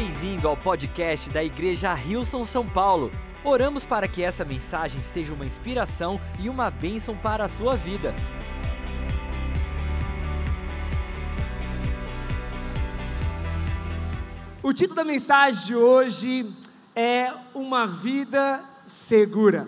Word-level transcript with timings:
Bem-vindo 0.00 0.46
ao 0.46 0.56
podcast 0.56 1.28
da 1.28 1.42
Igreja 1.42 1.92
Rilson 1.92 2.46
São 2.46 2.64
Paulo. 2.64 3.10
Oramos 3.42 3.84
para 3.84 4.06
que 4.06 4.22
essa 4.22 4.44
mensagem 4.44 5.02
seja 5.02 5.34
uma 5.34 5.44
inspiração 5.44 6.20
e 6.38 6.48
uma 6.48 6.70
bênção 6.70 7.16
para 7.16 7.46
a 7.46 7.48
sua 7.48 7.76
vida. 7.76 8.14
O 14.62 14.72
título 14.72 14.94
da 14.94 15.04
mensagem 15.04 15.66
de 15.66 15.74
hoje 15.74 16.48
é 16.94 17.32
Uma 17.52 17.84
Vida 17.84 18.62
Segura. 18.84 19.66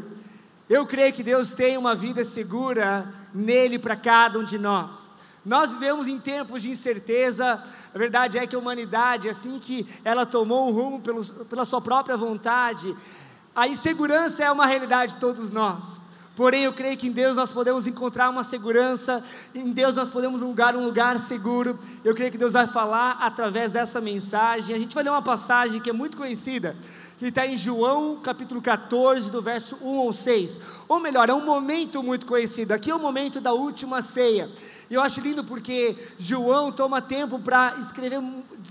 Eu 0.68 0.86
creio 0.86 1.12
que 1.12 1.24
Deus 1.24 1.54
tem 1.54 1.76
uma 1.76 1.96
vida 1.96 2.22
segura 2.22 3.12
nele 3.34 3.80
para 3.80 3.96
cada 3.96 4.38
um 4.38 4.44
de 4.44 4.60
nós. 4.60 5.09
Nós 5.44 5.72
vivemos 5.72 6.06
em 6.06 6.18
tempos 6.18 6.62
de 6.62 6.70
incerteza, 6.70 7.62
a 7.94 7.98
verdade 7.98 8.38
é 8.38 8.46
que 8.46 8.54
a 8.54 8.58
humanidade, 8.58 9.28
assim 9.28 9.58
que 9.58 9.86
ela 10.04 10.26
tomou 10.26 10.68
um 10.68 10.72
rumo 10.72 11.00
pelo, 11.00 11.24
pela 11.44 11.64
sua 11.64 11.80
própria 11.80 12.16
vontade, 12.16 12.94
a 13.54 13.66
insegurança 13.66 14.44
é 14.44 14.50
uma 14.50 14.66
realidade 14.66 15.14
de 15.14 15.20
todos 15.20 15.50
nós. 15.50 16.00
Porém, 16.36 16.64
eu 16.64 16.72
creio 16.72 16.96
que 16.96 17.08
em 17.08 17.12
Deus 17.12 17.36
nós 17.36 17.52
podemos 17.52 17.86
encontrar 17.86 18.30
uma 18.30 18.44
segurança, 18.44 19.22
em 19.54 19.72
Deus 19.72 19.96
nós 19.96 20.08
podemos 20.08 20.40
lugar 20.40 20.76
um 20.76 20.84
lugar 20.84 21.18
seguro. 21.18 21.78
Eu 22.04 22.14
creio 22.14 22.30
que 22.30 22.38
Deus 22.38 22.52
vai 22.52 22.66
falar 22.66 23.18
através 23.20 23.72
dessa 23.72 24.00
mensagem. 24.00 24.74
A 24.74 24.78
gente 24.78 24.94
vai 24.94 25.04
ler 25.04 25.10
uma 25.10 25.20
passagem 25.20 25.80
que 25.80 25.90
é 25.90 25.92
muito 25.92 26.16
conhecida, 26.16 26.76
que 27.20 27.26
está 27.26 27.46
em 27.46 27.54
João 27.54 28.16
capítulo 28.16 28.62
14, 28.62 29.30
do 29.30 29.42
verso 29.42 29.76
1 29.82 29.98
ao 29.98 30.10
6. 30.10 30.58
Ou 30.88 30.98
melhor, 30.98 31.28
é 31.28 31.34
um 31.34 31.44
momento 31.44 32.02
muito 32.02 32.24
conhecido. 32.24 32.72
Aqui 32.72 32.90
é 32.90 32.94
o 32.94 32.98
momento 32.98 33.42
da 33.42 33.52
última 33.52 34.00
ceia. 34.00 34.50
E 34.88 34.94
eu 34.94 35.02
acho 35.02 35.20
lindo 35.20 35.44
porque 35.44 35.98
João 36.16 36.72
toma 36.72 37.02
tempo 37.02 37.38
para 37.38 37.74
escrever, 37.78 38.22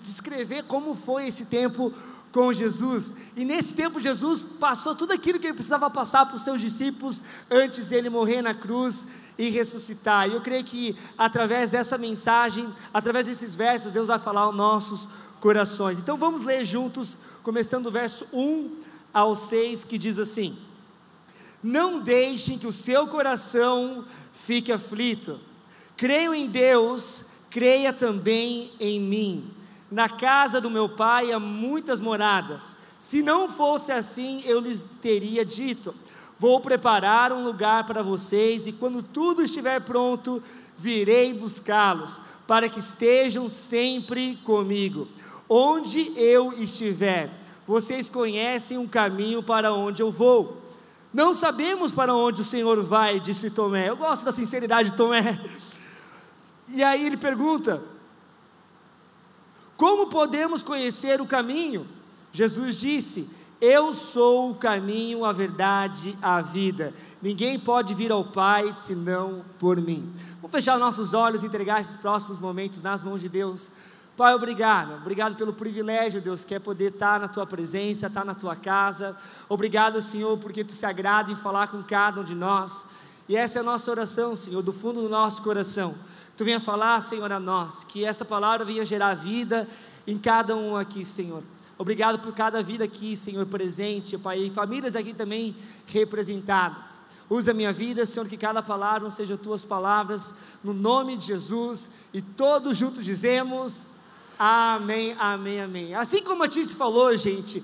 descrever 0.02 0.64
como 0.64 0.96
foi 0.96 1.28
esse 1.28 1.46
tempo 1.46 1.94
com 2.32 2.54
Jesus. 2.54 3.16
E 3.36 3.44
nesse 3.44 3.74
tempo, 3.74 4.00
Jesus 4.00 4.44
passou 4.60 4.96
tudo 4.96 5.14
aquilo 5.14 5.40
que 5.40 5.48
ele 5.48 5.54
precisava 5.54 5.90
passar 5.90 6.26
para 6.26 6.36
os 6.36 6.44
seus 6.44 6.62
discípulos 6.62 7.24
antes 7.50 7.88
dele 7.88 8.10
morrer 8.10 8.42
na 8.42 8.54
cruz 8.54 9.08
e 9.38 9.50
ressuscitar. 9.50 10.28
E 10.28 10.34
eu 10.34 10.42
creio 10.42 10.64
que 10.64 10.96
através 11.18 11.72
dessa 11.72 11.98
mensagem, 11.98 12.68
através 12.94 13.26
desses 13.26 13.56
versos, 13.56 13.92
Deus 13.92 14.08
vai 14.08 14.20
falar 14.20 14.42
aos 14.42 14.56
nossos 14.56 15.08
corações. 15.40 16.00
Então 16.00 16.18
vamos 16.18 16.44
ler 16.44 16.64
juntos, 16.64 17.18
começando 17.42 17.86
do 17.86 17.92
verso 17.92 18.28
1 18.32 18.78
ao 19.14 19.34
6, 19.34 19.84
que 19.84 19.98
diz 19.98 20.20
assim: 20.20 20.58
Não 21.64 22.00
deixem 22.00 22.58
que 22.58 22.68
o 22.68 22.72
seu 22.72 23.08
coração 23.08 24.06
fique 24.34 24.72
aflito. 24.72 25.40
Creio 25.98 26.34
em 26.34 26.48
Deus, 26.48 27.26
creia 27.50 27.92
também 27.92 28.72
em 28.80 29.00
mim. 29.00 29.59
Na 29.92 30.08
casa 30.08 30.62
do 30.62 30.70
meu 30.70 30.88
pai 30.88 31.32
há 31.32 31.40
muitas 31.40 32.00
moradas. 32.00 32.78
Se 33.00 33.24
não 33.24 33.50
fosse 33.50 33.92
assim, 33.92 34.42
eu 34.46 34.60
lhes 34.60 34.86
teria 35.02 35.44
dito: 35.44 35.96
Vou 36.38 36.60
preparar 36.62 37.34
um 37.34 37.44
lugar 37.44 37.86
para 37.86 38.04
vocês, 38.04 38.68
e 38.68 38.72
quando 38.72 39.02
tudo 39.02 39.42
estiver 39.42 39.82
pronto, 39.82 40.42
virei 40.78 41.34
buscá-los, 41.34 42.22
para 42.48 42.70
que 42.70 42.80
estejam 42.80 43.50
sempre 43.50 44.38
comigo. 44.44 45.08
Onde 45.50 46.14
eu 46.16 46.54
estiver, 46.54 47.32
vocês 47.68 48.10
conhecem 48.10 48.78
um 48.78 48.88
caminho 48.88 49.44
para 49.44 49.74
onde 49.74 50.02
eu 50.02 50.12
vou. 50.12 50.62
Não 51.14 51.34
sabemos 51.34 51.92
para 51.92 52.14
onde 52.14 52.42
o 52.42 52.46
Senhor 52.46 52.82
vai, 52.84 53.20
disse 53.20 53.50
Tomé. 53.50 53.90
Eu 53.90 53.98
gosto 53.98 54.24
da 54.24 54.32
sinceridade 54.32 54.92
de 54.92 54.98
Tomé. 54.98 55.44
E 56.68 56.84
aí 56.84 57.06
ele 57.06 57.18
pergunta: 57.18 57.82
como 59.80 60.08
podemos 60.08 60.62
conhecer 60.62 61.22
o 61.22 61.26
caminho? 61.26 61.88
Jesus 62.34 62.76
disse: 62.76 63.30
Eu 63.62 63.94
sou 63.94 64.52
o 64.52 64.56
caminho, 64.56 65.24
a 65.24 65.32
verdade, 65.32 66.18
a 66.22 66.42
vida. 66.42 66.94
Ninguém 67.22 67.58
pode 67.58 67.94
vir 67.94 68.12
ao 68.12 68.26
Pai 68.26 68.74
senão 68.74 69.42
por 69.58 69.78
mim. 69.78 70.14
Vamos 70.42 70.52
fechar 70.52 70.78
nossos 70.78 71.14
olhos 71.14 71.44
e 71.44 71.46
entregar 71.46 71.80
esses 71.80 71.96
próximos 71.96 72.42
momentos 72.42 72.84
nas 72.84 73.02
mãos 73.06 73.22
de 73.22 73.30
Deus. 73.30 73.72
Pai, 74.18 74.36
obrigado. 74.36 74.96
Obrigado 74.96 75.38
pelo 75.38 75.54
privilégio, 75.54 76.20
Deus, 76.20 76.44
que 76.44 76.54
é 76.54 76.60
poder 76.60 76.92
estar 76.92 77.18
na 77.18 77.30
tua 77.30 77.48
presença, 77.48 78.08
estar 78.08 78.26
na 78.26 78.36
tua 78.36 78.58
casa. 78.58 79.16
Obrigado, 79.48 80.02
Senhor, 80.02 80.38
porque 80.40 80.62
tu 80.62 80.74
se 80.74 80.86
agrada 80.86 81.32
em 81.32 81.38
falar 81.38 81.70
com 81.70 81.82
cada 81.84 82.20
um 82.20 82.24
de 82.26 82.36
nós. 82.36 82.86
E 83.30 83.38
essa 83.38 83.60
é 83.60 83.62
a 83.62 83.64
nossa 83.64 83.90
oração, 83.90 84.36
Senhor, 84.36 84.62
do 84.62 84.74
fundo 84.74 85.02
do 85.02 85.08
nosso 85.08 85.42
coração 85.42 85.96
Tu 86.40 86.46
venha 86.46 86.58
falar, 86.62 87.02
Senhor, 87.02 87.30
a 87.34 87.38
nós, 87.38 87.84
que 87.84 88.06
essa 88.06 88.24
palavra 88.24 88.66
venha 88.66 88.86
gerar 88.86 89.14
vida 89.14 89.68
em 90.08 90.18
cada 90.18 90.56
um 90.56 90.78
aqui, 90.78 91.04
Senhor. 91.04 91.44
Obrigado 91.78 92.18
por 92.18 92.34
cada 92.34 92.64
vida 92.64 92.86
aqui, 92.86 93.14
Senhor, 93.14 93.46
presente, 93.46 94.18
Pai, 94.18 94.40
e 94.44 94.50
famílias 94.50 94.96
aqui 94.96 95.14
também 95.14 95.54
representadas. 95.86 96.98
Usa 97.30 97.52
a 97.52 97.54
minha 97.54 97.74
vida, 97.74 98.06
Senhor, 98.06 98.26
que 98.26 98.38
cada 98.38 98.64
palavra 98.64 99.12
sejam 99.12 99.36
tuas 99.36 99.66
palavras, 99.66 100.34
no 100.64 100.74
nome 100.74 101.18
de 101.18 101.26
Jesus, 101.26 101.90
e 102.14 102.22
todos 102.22 102.78
juntos 102.78 103.04
dizemos 103.04 103.92
amém, 104.40 105.18
amém, 105.20 105.60
amém. 105.60 105.94
Assim 105.94 106.24
como 106.24 106.44
a 106.44 106.48
Tícia 106.48 106.78
falou, 106.78 107.14
gente, 107.18 107.62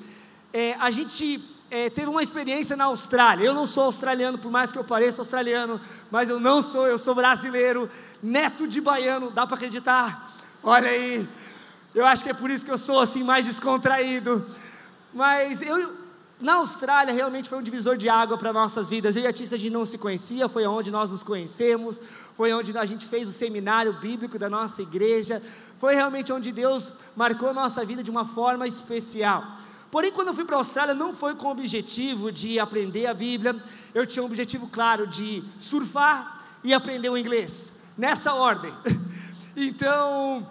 é, 0.52 0.74
a 0.74 0.91
gente 0.91 1.41
é, 1.70 1.90
teve 1.90 2.08
uma 2.08 2.22
experiência 2.22 2.76
na 2.76 2.86
Austrália. 2.86 3.46
Eu 3.46 3.53
não 3.53 3.66
sou 3.66 3.86
australiano, 3.86 4.38
por 4.38 4.52
mais 4.52 4.72
que 4.72 4.78
eu 4.78 4.84
pareça 4.84 5.22
australiano, 5.22 5.80
mas 6.12 6.30
eu 6.30 6.40
não 6.40 6.62
sou, 6.62 6.88
eu 6.88 6.98
sou 6.98 7.16
brasileiro, 7.16 7.90
neto 8.22 8.68
de 8.68 8.80
baiano, 8.80 9.31
dá 9.31 9.46
para 9.48 9.56
acreditar? 9.56 10.34
Olha 10.64 10.90
aí, 10.90 11.28
eu 11.94 12.06
acho 12.06 12.24
que 12.24 12.30
é 12.30 12.34
por 12.34 12.50
isso 12.50 12.66
que 12.66 12.72
eu 12.72 12.78
sou 12.78 13.00
assim 13.00 13.24
mais 13.24 13.46
descontraído. 13.46 14.46
Mas 15.14 15.62
eu, 15.62 15.94
na 16.42 16.56
Austrália 16.56 17.14
realmente 17.14 17.48
foi 17.50 17.58
um 17.58 17.64
divisor 17.64 17.97
de 17.97 18.09
água 18.09 18.38
para 18.38 18.52
nossas 18.52 18.90
vidas. 18.90 19.16
Eu 19.16 19.24
e 19.24 19.28
a 19.28 19.34
Tissa 19.34 19.56
a 19.56 19.58
gente 19.58 19.72
não 19.72 19.86
se 19.86 19.97
conhecia, 19.97 20.50
foi 20.50 20.66
onde 20.68 20.92
nós 20.92 21.12
nos 21.12 21.24
conhecemos, 21.24 22.00
foi 22.36 22.53
onde 22.53 22.78
a 22.78 22.86
gente 22.86 23.06
fez 23.06 23.28
o 23.28 23.32
seminário 23.32 23.94
bíblico 23.94 24.38
da 24.38 24.50
nossa 24.50 24.82
igreja, 24.82 25.42
foi 25.80 25.96
realmente 25.96 26.32
onde 26.34 26.52
Deus 26.52 26.94
marcou 27.16 27.53
nossa 27.53 27.84
vida 27.86 28.03
de 28.03 28.12
uma 28.12 28.26
forma 28.26 28.68
especial. 28.68 29.56
Porém, 29.95 30.11
quando 30.11 30.28
eu 30.28 30.33
fui 30.33 30.44
para 30.44 30.57
a 30.57 30.59
Austrália, 30.59 30.94
não 30.94 31.13
foi 31.13 31.35
com 31.35 31.47
o 31.47 31.51
objetivo 31.51 32.29
de 32.29 32.59
aprender 32.59 33.07
a 33.07 33.13
Bíblia, 33.13 33.56
eu 33.94 34.06
tinha 34.06 34.22
um 34.22 34.25
objetivo 34.25 34.67
claro 34.67 35.07
de 35.07 35.41
surfar 35.57 36.44
e 36.66 36.73
aprender 36.73 37.07
o 37.07 37.17
inglês, 37.17 37.72
nessa 37.97 38.34
ordem. 38.34 38.73
Então, 39.55 40.45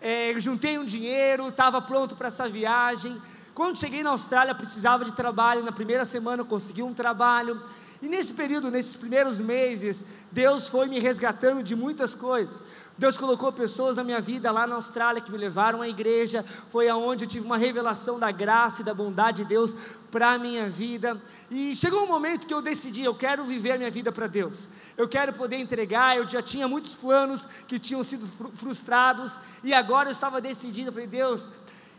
é, 0.00 0.32
juntei 0.38 0.78
um 0.78 0.84
dinheiro, 0.84 1.48
estava 1.48 1.82
pronto 1.82 2.14
para 2.14 2.28
essa 2.28 2.48
viagem. 2.48 3.20
Quando 3.52 3.76
cheguei 3.76 4.04
na 4.04 4.10
Austrália, 4.10 4.54
precisava 4.54 5.04
de 5.04 5.12
trabalho. 5.12 5.64
Na 5.64 5.72
primeira 5.72 6.04
semana, 6.04 6.42
eu 6.42 6.46
consegui 6.46 6.80
um 6.80 6.94
trabalho. 6.94 7.60
E 8.00 8.08
nesse 8.08 8.32
período, 8.32 8.70
nesses 8.70 8.94
primeiros 8.94 9.40
meses, 9.40 10.04
Deus 10.30 10.68
foi 10.68 10.86
me 10.86 11.00
resgatando 11.00 11.60
de 11.60 11.74
muitas 11.74 12.14
coisas. 12.14 12.62
Deus 12.98 13.18
colocou 13.18 13.52
pessoas 13.52 13.98
na 13.98 14.04
minha 14.04 14.20
vida 14.20 14.50
lá 14.50 14.66
na 14.66 14.76
Austrália 14.76 15.20
que 15.20 15.30
me 15.30 15.36
levaram 15.36 15.82
à 15.82 15.88
igreja. 15.88 16.44
Foi 16.70 16.88
aonde 16.88 17.24
eu 17.24 17.28
tive 17.28 17.44
uma 17.44 17.58
revelação 17.58 18.18
da 18.18 18.30
graça 18.30 18.80
e 18.80 18.84
da 18.84 18.94
bondade 18.94 19.42
de 19.42 19.48
Deus 19.48 19.76
para 20.10 20.32
a 20.32 20.38
minha 20.38 20.70
vida. 20.70 21.20
E 21.50 21.74
chegou 21.74 22.04
um 22.04 22.06
momento 22.06 22.46
que 22.46 22.54
eu 22.54 22.62
decidi, 22.62 23.04
eu 23.04 23.14
quero 23.14 23.44
viver 23.44 23.72
a 23.72 23.78
minha 23.78 23.90
vida 23.90 24.10
para 24.10 24.26
Deus. 24.26 24.66
Eu 24.96 25.06
quero 25.06 25.34
poder 25.34 25.56
entregar. 25.56 26.16
Eu 26.16 26.26
já 26.26 26.40
tinha 26.40 26.66
muitos 26.66 26.94
planos 26.94 27.46
que 27.66 27.78
tinham 27.78 28.02
sido 28.02 28.26
frustrados 28.54 29.38
e 29.62 29.74
agora 29.74 30.08
eu 30.08 30.12
estava 30.12 30.40
decidido. 30.40 30.88
Eu 30.88 30.92
falei, 30.94 31.06
Deus, 31.06 31.50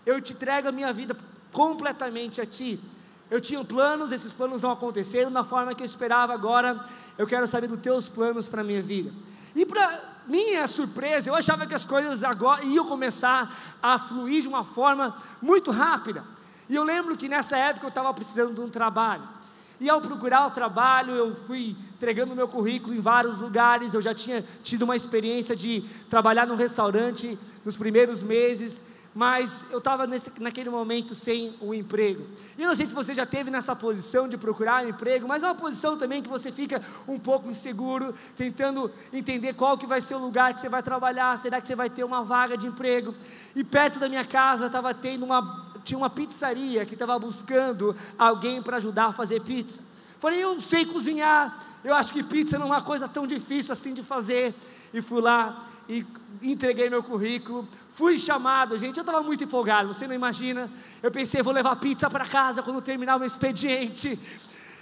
eu 0.04 0.20
te 0.20 0.34
entrego 0.34 0.70
a 0.70 0.72
minha 0.72 0.92
vida 0.92 1.16
completamente 1.52 2.42
a 2.42 2.46
Ti. 2.46 2.80
Eu 3.30 3.40
tinha 3.40 3.64
planos, 3.64 4.12
esses 4.12 4.34
planos 4.34 4.64
não 4.64 4.72
aconteceram 4.72 5.32
da 5.32 5.44
forma 5.44 5.76
que 5.76 5.84
eu 5.84 5.86
esperava. 5.86 6.34
Agora 6.34 6.84
eu 7.20 7.28
quero 7.28 7.46
saber 7.46 7.68
dos 7.68 7.82
Teus 7.82 8.08
planos 8.08 8.48
para 8.48 8.62
a 8.62 8.64
minha 8.64 8.82
vida. 8.82 9.12
E 9.56 9.64
para 9.64 10.17
minha 10.28 10.68
surpresa, 10.68 11.30
eu 11.30 11.36
achava 11.36 11.66
que 11.66 11.74
as 11.74 11.86
coisas 11.86 12.24
agora 12.24 12.64
iam 12.64 12.86
começar 12.86 13.78
a 13.82 13.98
fluir 13.98 14.42
de 14.42 14.48
uma 14.48 14.64
forma 14.64 15.16
muito 15.42 15.72
rápida. 15.72 16.24
E 16.70 16.76
eu 16.76 16.84
lembro 16.84 17.16
que 17.16 17.30
nessa 17.30 17.58
época 17.58 17.86
eu 17.86 17.90
estava 17.90 18.14
precisando 18.14 18.54
de 18.54 18.62
um 18.62 18.70
trabalho. 18.70 19.24
E 19.80 19.90
ao 19.90 20.02
procurar 20.02 20.48
o 20.48 20.52
trabalho, 20.52 21.14
eu 21.14 21.36
fui 21.36 21.76
entregando 21.94 22.36
meu 22.36 22.48
currículo 22.48 22.96
em 22.96 23.00
vários 23.00 23.40
lugares. 23.40 23.94
Eu 23.94 24.02
já 24.02 24.14
tinha 24.14 24.44
tido 24.64 24.84
uma 24.84 24.96
experiência 24.96 25.56
de 25.56 25.84
trabalhar 26.10 26.48
no 26.48 26.56
restaurante 26.56 27.38
nos 27.64 27.78
primeiros 27.78 28.24
meses 28.24 28.82
mas 29.18 29.66
eu 29.72 29.80
estava 29.80 30.08
naquele 30.40 30.70
momento 30.70 31.16
sem 31.16 31.56
o 31.60 31.70
um 31.70 31.74
emprego. 31.74 32.28
E 32.56 32.62
eu 32.62 32.68
não 32.68 32.76
sei 32.76 32.86
se 32.86 32.94
você 32.94 33.16
já 33.16 33.26
teve 33.26 33.50
nessa 33.50 33.76
posição 33.76 34.28
de 34.28 34.38
procurar 34.38 34.86
um 34.86 34.90
emprego, 34.90 35.28
mas 35.28 35.42
é 35.42 35.48
uma 35.48 35.56
posição 35.56 35.98
também 35.98 36.22
que 36.22 36.30
você 36.30 36.52
fica 36.52 36.84
um 37.08 37.18
pouco 37.18 37.50
inseguro, 37.50 38.14
tentando 38.36 38.92
entender 39.12 39.54
qual 39.54 39.76
que 39.76 39.88
vai 39.88 40.02
ser 40.02 40.14
o 40.14 40.20
lugar 40.20 40.54
que 40.54 40.62
você 40.62 40.70
vai 40.70 40.84
trabalhar, 40.84 41.36
será 41.40 41.60
que 41.60 41.66
você 41.66 41.76
vai 41.76 41.90
ter 41.90 42.04
uma 42.04 42.24
vaga 42.24 42.56
de 42.56 42.68
emprego? 42.68 43.16
E 43.56 43.64
perto 43.64 43.98
da 43.98 44.08
minha 44.08 44.24
casa 44.24 44.68
estava 44.68 44.94
tendo 44.94 45.26
uma 45.26 45.66
tinha 45.84 45.98
uma 45.98 46.10
pizzaria 46.12 46.86
que 46.86 46.94
estava 46.94 47.18
buscando 47.18 47.96
alguém 48.20 48.62
para 48.62 48.78
ajudar 48.78 49.06
a 49.06 49.14
fazer 49.14 49.42
pizza. 49.42 49.82
Falei, 50.20 50.44
eu 50.44 50.60
sei 50.60 50.86
cozinhar, 50.86 51.58
eu 51.84 51.94
acho 51.94 52.12
que 52.12 52.24
pizza 52.24 52.58
não 52.58 52.68
é 52.68 52.70
uma 52.70 52.82
coisa 52.82 53.08
tão 53.08 53.28
difícil 53.28 53.72
assim 53.74 53.94
de 53.94 54.04
fazer. 54.04 54.56
E 54.94 55.02
fui 55.02 55.22
lá 55.22 55.66
e 55.88 56.06
entreguei 56.42 56.90
meu 56.90 57.04
currículo, 57.04 57.68
fui 57.92 58.18
chamado, 58.18 58.78
gente, 58.78 58.98
eu 58.98 59.02
estava 59.02 59.22
muito 59.22 59.44
empolgado, 59.44 59.94
você 59.94 60.08
não 60.08 60.16
imagina. 60.16 60.70
Eu 61.02 61.12
pensei, 61.12 61.42
vou 61.42 61.54
levar 61.54 61.76
pizza 61.78 62.10
para 62.10 62.26
casa 62.26 62.62
quando 62.64 62.82
terminar 62.82 63.16
o 63.16 63.20
meu 63.20 63.28
expediente. 63.28 64.20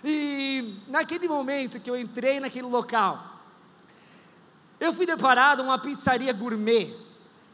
E 0.04 0.80
naquele 0.88 1.28
momento 1.28 1.80
que 1.80 1.90
eu 1.90 1.98
entrei 1.98 2.40
naquele 2.40 2.68
local, 2.68 3.42
eu 4.80 4.94
fui 4.94 5.06
deparado 5.06 5.64
uma 5.64 5.80
pizzaria 5.80 6.32
gourmet. 6.34 6.94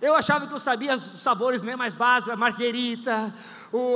Eu 0.01 0.15
achava 0.15 0.47
que 0.47 0.53
eu 0.53 0.59
sabia 0.59 0.95
os 0.95 1.21
sabores 1.21 1.61
né, 1.61 1.75
mais 1.75 1.93
básicos, 1.93 2.33
a 2.33 2.35
marguerita, 2.35 3.33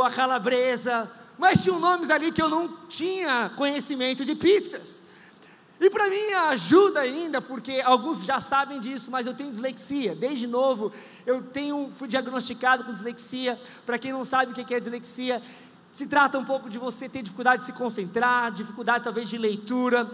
a 0.05 0.11
calabresa, 0.11 1.11
mas 1.37 1.63
tinham 1.63 1.79
nomes 1.79 2.09
ali 2.09 2.31
que 2.31 2.41
eu 2.41 2.49
não 2.49 2.77
tinha 2.87 3.51
conhecimento 3.55 4.23
de 4.23 4.35
pizzas. 4.35 5.03
E 5.79 5.89
para 5.89 6.09
mim 6.09 6.31
ajuda 6.49 7.01
ainda, 7.01 7.41
porque 7.41 7.81
alguns 7.83 8.23
já 8.23 8.39
sabem 8.39 8.79
disso, 8.79 9.11
mas 9.11 9.27
eu 9.27 9.33
tenho 9.33 9.49
dislexia. 9.49 10.15
Desde 10.15 10.47
novo, 10.47 10.91
eu 11.25 11.41
tenho, 11.41 11.91
fui 11.97 12.07
diagnosticado 12.07 12.85
com 12.85 12.93
dislexia. 12.93 13.59
Para 13.85 13.99
quem 13.99 14.13
não 14.13 14.23
sabe 14.23 14.51
o 14.51 14.55
que 14.55 14.73
é 14.73 14.79
dislexia, 14.79 15.41
se 15.91 16.07
trata 16.07 16.37
um 16.37 16.45
pouco 16.45 16.69
de 16.69 16.77
você 16.77 17.09
ter 17.09 17.21
dificuldade 17.21 17.59
de 17.59 17.65
se 17.65 17.73
concentrar, 17.73 18.51
dificuldade 18.51 19.03
talvez 19.03 19.27
de 19.27 19.37
leitura. 19.37 20.09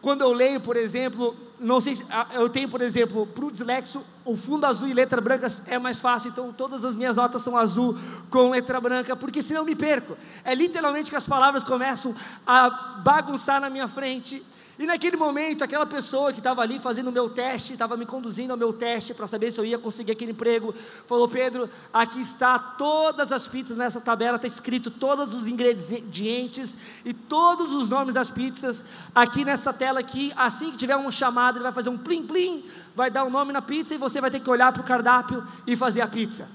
Quando 0.00 0.22
eu 0.22 0.32
leio, 0.32 0.60
por 0.60 0.76
exemplo, 0.76 1.36
não 1.60 1.78
sei 1.78 1.96
se, 1.96 2.06
ah, 2.08 2.26
eu 2.32 2.48
tenho, 2.48 2.68
por 2.68 2.80
exemplo, 2.80 3.26
para 3.26 3.44
o 3.44 3.50
dislexo, 3.50 4.02
o 4.24 4.34
fundo 4.34 4.64
azul 4.64 4.88
e 4.88 4.94
letra 4.94 5.20
branca 5.20 5.46
é 5.66 5.78
mais 5.78 6.00
fácil, 6.00 6.30
então 6.30 6.52
todas 6.52 6.84
as 6.84 6.94
minhas 6.94 7.16
notas 7.16 7.42
são 7.42 7.56
azul 7.56 7.98
com 8.30 8.50
letra 8.50 8.80
branca, 8.80 9.14
porque 9.14 9.42
senão 9.42 9.60
eu 9.60 9.66
me 9.66 9.76
perco. 9.76 10.16
É 10.42 10.54
literalmente 10.54 11.10
que 11.10 11.16
as 11.16 11.26
palavras 11.26 11.62
começam 11.62 12.14
a 12.46 12.70
bagunçar 13.04 13.60
na 13.60 13.68
minha 13.68 13.86
frente 13.86 14.42
e 14.80 14.86
naquele 14.86 15.14
momento, 15.14 15.62
aquela 15.62 15.84
pessoa 15.84 16.32
que 16.32 16.38
estava 16.38 16.62
ali 16.62 16.78
fazendo 16.78 17.08
o 17.08 17.12
meu 17.12 17.28
teste, 17.28 17.74
estava 17.74 17.98
me 17.98 18.06
conduzindo 18.06 18.52
ao 18.52 18.56
meu 18.56 18.72
teste 18.72 19.12
para 19.12 19.26
saber 19.26 19.52
se 19.52 19.60
eu 19.60 19.64
ia 19.66 19.78
conseguir 19.78 20.12
aquele 20.12 20.32
emprego, 20.32 20.74
falou: 21.06 21.28
Pedro, 21.28 21.68
aqui 21.92 22.18
está 22.18 22.58
todas 22.58 23.30
as 23.30 23.46
pizzas 23.46 23.76
nessa 23.76 24.00
tabela, 24.00 24.36
está 24.36 24.46
escrito 24.46 24.90
todos 24.90 25.34
os 25.34 25.46
ingredientes 25.46 26.78
e 27.04 27.12
todos 27.12 27.72
os 27.72 27.90
nomes 27.90 28.14
das 28.14 28.30
pizzas 28.30 28.82
aqui 29.14 29.44
nessa 29.44 29.70
tela 29.70 30.00
aqui. 30.00 30.32
Assim 30.34 30.70
que 30.70 30.78
tiver 30.78 30.96
um 30.96 31.10
chamado, 31.10 31.49
ele 31.56 31.64
vai 31.64 31.72
fazer 31.72 31.88
um 31.90 31.98
plim 31.98 32.26
plim, 32.26 32.64
vai 32.94 33.10
dar 33.10 33.24
o 33.24 33.26
um 33.28 33.30
nome 33.30 33.52
na 33.52 33.62
pizza 33.62 33.94
e 33.94 33.98
você 33.98 34.20
vai 34.20 34.30
ter 34.30 34.40
que 34.40 34.50
olhar 34.50 34.72
para 34.72 34.82
o 34.82 34.84
cardápio 34.84 35.46
e 35.66 35.76
fazer 35.76 36.00
a 36.00 36.08
pizza. 36.08 36.48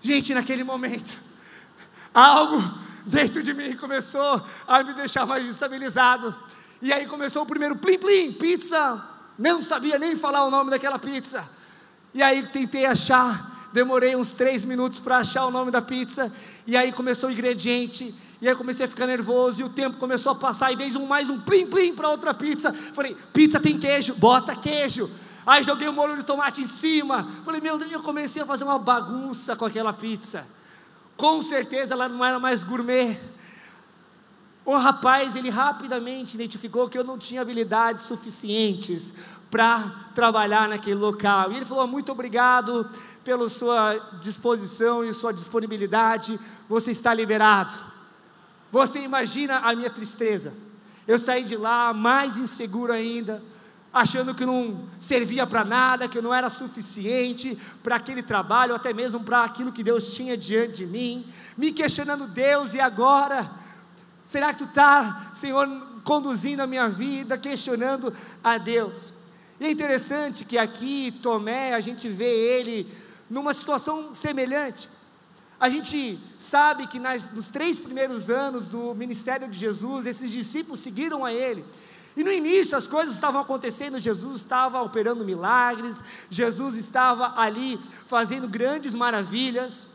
Gente, 0.00 0.32
naquele 0.34 0.62
momento, 0.62 1.20
algo 2.14 2.62
dentro 3.04 3.42
de 3.42 3.52
mim 3.54 3.76
começou 3.76 4.44
a 4.66 4.82
me 4.82 4.94
deixar 4.94 5.26
mais 5.26 5.46
estabilizado. 5.46 6.34
E 6.80 6.92
aí 6.92 7.06
começou 7.06 7.42
o 7.42 7.46
primeiro 7.46 7.76
plim 7.76 7.98
plim, 7.98 8.32
pizza. 8.32 9.04
Não 9.38 9.62
sabia 9.62 9.98
nem 9.98 10.16
falar 10.16 10.44
o 10.44 10.50
nome 10.50 10.70
daquela 10.70 10.98
pizza. 10.98 11.48
E 12.14 12.22
aí 12.22 12.46
tentei 12.48 12.86
achar, 12.86 13.57
demorei 13.72 14.16
uns 14.16 14.32
três 14.32 14.64
minutos 14.64 15.00
para 15.00 15.18
achar 15.18 15.46
o 15.46 15.50
nome 15.50 15.70
da 15.70 15.82
pizza. 15.82 16.32
E 16.66 16.76
aí 16.76 16.92
começou 16.92 17.28
o 17.28 17.32
ingrediente. 17.32 18.14
E 18.40 18.48
aí 18.48 18.54
comecei 18.54 18.86
a 18.86 18.88
ficar 18.88 19.06
nervoso 19.06 19.60
e 19.60 19.64
o 19.64 19.68
tempo 19.68 19.96
começou 19.96 20.32
a 20.32 20.34
passar 20.34 20.72
e 20.72 20.76
veio 20.76 20.98
um, 20.98 21.06
mais 21.06 21.28
um 21.28 21.40
plim 21.40 21.66
plim 21.66 21.94
para 21.94 22.08
outra 22.08 22.32
pizza. 22.32 22.72
Falei, 22.72 23.16
pizza 23.32 23.58
tem 23.58 23.78
queijo, 23.78 24.14
bota 24.14 24.54
queijo. 24.54 25.10
Aí 25.44 25.62
joguei 25.62 25.88
o 25.88 25.92
molho 25.92 26.16
de 26.16 26.22
tomate 26.22 26.60
em 26.60 26.66
cima. 26.66 27.28
Falei, 27.44 27.60
meu 27.60 27.78
Deus, 27.78 27.90
eu 27.90 28.02
comecei 28.02 28.42
a 28.42 28.46
fazer 28.46 28.64
uma 28.64 28.78
bagunça 28.78 29.56
com 29.56 29.64
aquela 29.64 29.92
pizza. 29.92 30.46
Com 31.16 31.42
certeza 31.42 31.94
ela 31.94 32.08
não 32.08 32.24
era 32.24 32.38
mais 32.38 32.62
gourmet. 32.62 33.18
O 34.68 34.76
rapaz, 34.76 35.34
ele 35.34 35.48
rapidamente 35.48 36.34
identificou 36.34 36.90
que 36.90 36.98
eu 36.98 37.02
não 37.02 37.16
tinha 37.16 37.40
habilidades 37.40 38.04
suficientes 38.04 39.14
para 39.50 40.10
trabalhar 40.14 40.68
naquele 40.68 41.00
local. 41.00 41.50
E 41.50 41.56
ele 41.56 41.64
falou: 41.64 41.86
Muito 41.86 42.12
obrigado 42.12 42.86
pela 43.24 43.48
sua 43.48 43.94
disposição 44.20 45.02
e 45.02 45.14
sua 45.14 45.32
disponibilidade, 45.32 46.38
você 46.68 46.90
está 46.90 47.14
liberado. 47.14 47.74
Você 48.70 49.00
imagina 49.00 49.56
a 49.60 49.74
minha 49.74 49.88
tristeza. 49.88 50.52
Eu 51.06 51.18
saí 51.18 51.44
de 51.44 51.56
lá 51.56 51.94
mais 51.94 52.36
inseguro 52.36 52.92
ainda, 52.92 53.42
achando 53.90 54.34
que 54.34 54.44
não 54.44 54.84
servia 55.00 55.46
para 55.46 55.64
nada, 55.64 56.08
que 56.08 56.20
não 56.20 56.34
era 56.34 56.50
suficiente 56.50 57.58
para 57.82 57.96
aquele 57.96 58.22
trabalho, 58.22 58.74
até 58.74 58.92
mesmo 58.92 59.20
para 59.20 59.44
aquilo 59.44 59.72
que 59.72 59.82
Deus 59.82 60.12
tinha 60.12 60.36
diante 60.36 60.84
de 60.84 60.86
mim, 60.86 61.24
me 61.56 61.72
questionando: 61.72 62.26
Deus, 62.26 62.74
e 62.74 62.80
agora? 62.80 63.66
Será 64.28 64.52
que 64.52 64.58
tu 64.58 64.64
está, 64.66 65.30
Senhor, 65.32 65.66
conduzindo 66.04 66.60
a 66.60 66.66
minha 66.66 66.86
vida, 66.86 67.38
questionando 67.38 68.12
a 68.44 68.58
Deus? 68.58 69.14
E 69.58 69.64
é 69.64 69.70
interessante 69.70 70.44
que 70.44 70.58
aqui, 70.58 71.18
Tomé, 71.22 71.72
a 71.72 71.80
gente 71.80 72.10
vê 72.10 72.26
ele 72.26 72.92
numa 73.30 73.54
situação 73.54 74.14
semelhante. 74.14 74.86
A 75.58 75.70
gente 75.70 76.20
sabe 76.36 76.86
que 76.86 76.98
nas, 76.98 77.30
nos 77.30 77.48
três 77.48 77.80
primeiros 77.80 78.28
anos 78.28 78.66
do 78.66 78.94
ministério 78.94 79.48
de 79.48 79.56
Jesus, 79.56 80.04
esses 80.04 80.30
discípulos 80.30 80.80
seguiram 80.80 81.24
a 81.24 81.32
ele. 81.32 81.64
E 82.14 82.22
no 82.22 82.30
início 82.30 82.76
as 82.76 82.86
coisas 82.86 83.14
estavam 83.14 83.40
acontecendo, 83.40 83.98
Jesus 83.98 84.40
estava 84.40 84.82
operando 84.82 85.24
milagres, 85.24 86.02
Jesus 86.28 86.74
estava 86.74 87.32
ali 87.40 87.80
fazendo 88.04 88.46
grandes 88.46 88.94
maravilhas. 88.94 89.88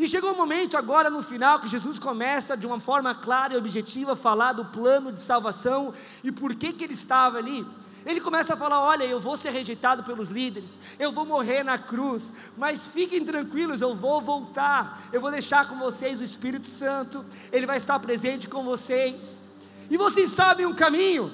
E 0.00 0.08
chegou 0.08 0.30
o 0.30 0.32
um 0.32 0.36
momento 0.38 0.78
agora 0.78 1.10
no 1.10 1.22
final 1.22 1.60
que 1.60 1.68
Jesus 1.68 1.98
começa 1.98 2.56
de 2.56 2.66
uma 2.66 2.80
forma 2.80 3.14
clara 3.14 3.52
e 3.52 3.58
objetiva 3.58 4.14
a 4.14 4.16
falar 4.16 4.54
do 4.54 4.64
plano 4.64 5.12
de 5.12 5.20
salvação 5.20 5.92
e 6.24 6.32
por 6.32 6.54
que 6.54 6.72
que 6.72 6.84
ele 6.84 6.94
estava 6.94 7.36
ali. 7.36 7.66
Ele 8.06 8.18
começa 8.18 8.54
a 8.54 8.56
falar: 8.56 8.80
Olha, 8.80 9.04
eu 9.04 9.20
vou 9.20 9.36
ser 9.36 9.50
rejeitado 9.50 10.02
pelos 10.02 10.30
líderes, 10.30 10.80
eu 10.98 11.12
vou 11.12 11.26
morrer 11.26 11.62
na 11.62 11.76
cruz, 11.76 12.32
mas 12.56 12.88
fiquem 12.88 13.22
tranquilos, 13.22 13.82
eu 13.82 13.94
vou 13.94 14.22
voltar, 14.22 15.02
eu 15.12 15.20
vou 15.20 15.30
deixar 15.30 15.68
com 15.68 15.78
vocês 15.78 16.18
o 16.18 16.24
Espírito 16.24 16.70
Santo, 16.70 17.22
ele 17.52 17.66
vai 17.66 17.76
estar 17.76 18.00
presente 18.00 18.48
com 18.48 18.64
vocês, 18.64 19.38
e 19.90 19.98
vocês 19.98 20.30
sabem 20.30 20.64
o 20.64 20.74
caminho. 20.74 21.30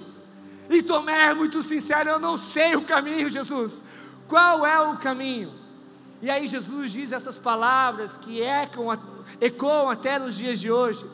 E 0.68 0.82
Tomé 0.82 1.26
é 1.26 1.34
muito 1.34 1.62
sincero: 1.62 2.10
Eu 2.10 2.18
não 2.18 2.36
sei 2.36 2.74
o 2.74 2.82
caminho, 2.82 3.30
Jesus. 3.30 3.84
Qual 4.26 4.66
é 4.66 4.80
o 4.80 4.96
caminho? 4.96 5.65
E 6.22 6.30
aí 6.30 6.48
Jesus 6.48 6.92
diz 6.92 7.12
essas 7.12 7.38
palavras 7.38 8.16
que 8.16 8.40
ecoam, 8.40 8.98
ecoam 9.40 9.90
até 9.90 10.18
nos 10.18 10.36
dias 10.36 10.58
de 10.58 10.70
hoje. 10.70 11.06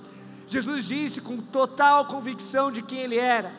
Jesus 0.47 0.87
disse 0.87 1.21
com 1.21 1.39
total 1.39 2.07
convicção 2.07 2.71
de 2.71 2.83
quem 2.83 3.01
ele 3.01 3.19
era: 3.19 3.53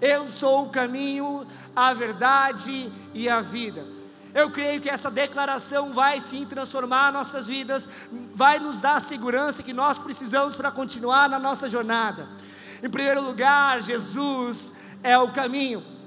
Eu 0.00 0.28
sou 0.28 0.64
o 0.64 0.70
caminho, 0.70 1.46
a 1.74 1.92
verdade 1.92 2.90
e 3.12 3.28
a 3.28 3.40
vida. 3.40 3.84
Eu 4.32 4.50
creio 4.50 4.80
que 4.80 4.88
essa 4.88 5.10
declaração 5.10 5.92
vai 5.92 6.20
sim 6.20 6.46
transformar 6.46 7.12
nossas 7.12 7.48
vidas, 7.48 7.88
vai 8.34 8.60
nos 8.60 8.80
dar 8.80 8.96
a 8.96 9.00
segurança 9.00 9.62
que 9.62 9.72
nós 9.72 9.98
precisamos 9.98 10.54
para 10.54 10.70
continuar 10.70 11.28
na 11.28 11.38
nossa 11.38 11.68
jornada. 11.68 12.28
Em 12.82 12.88
primeiro 12.88 13.22
lugar, 13.22 13.80
Jesus 13.80 14.72
é 15.02 15.18
o 15.18 15.32
caminho. 15.32 15.99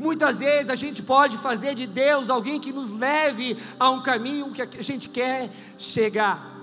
Muitas 0.00 0.40
vezes 0.40 0.70
a 0.70 0.74
gente 0.74 1.02
pode 1.02 1.36
fazer 1.36 1.74
de 1.74 1.86
Deus 1.86 2.30
alguém 2.30 2.58
que 2.58 2.72
nos 2.72 2.90
leve 2.90 3.54
a 3.78 3.90
um 3.90 4.02
caminho 4.02 4.50
que 4.50 4.62
a 4.62 4.82
gente 4.82 5.10
quer 5.10 5.50
chegar. 5.76 6.56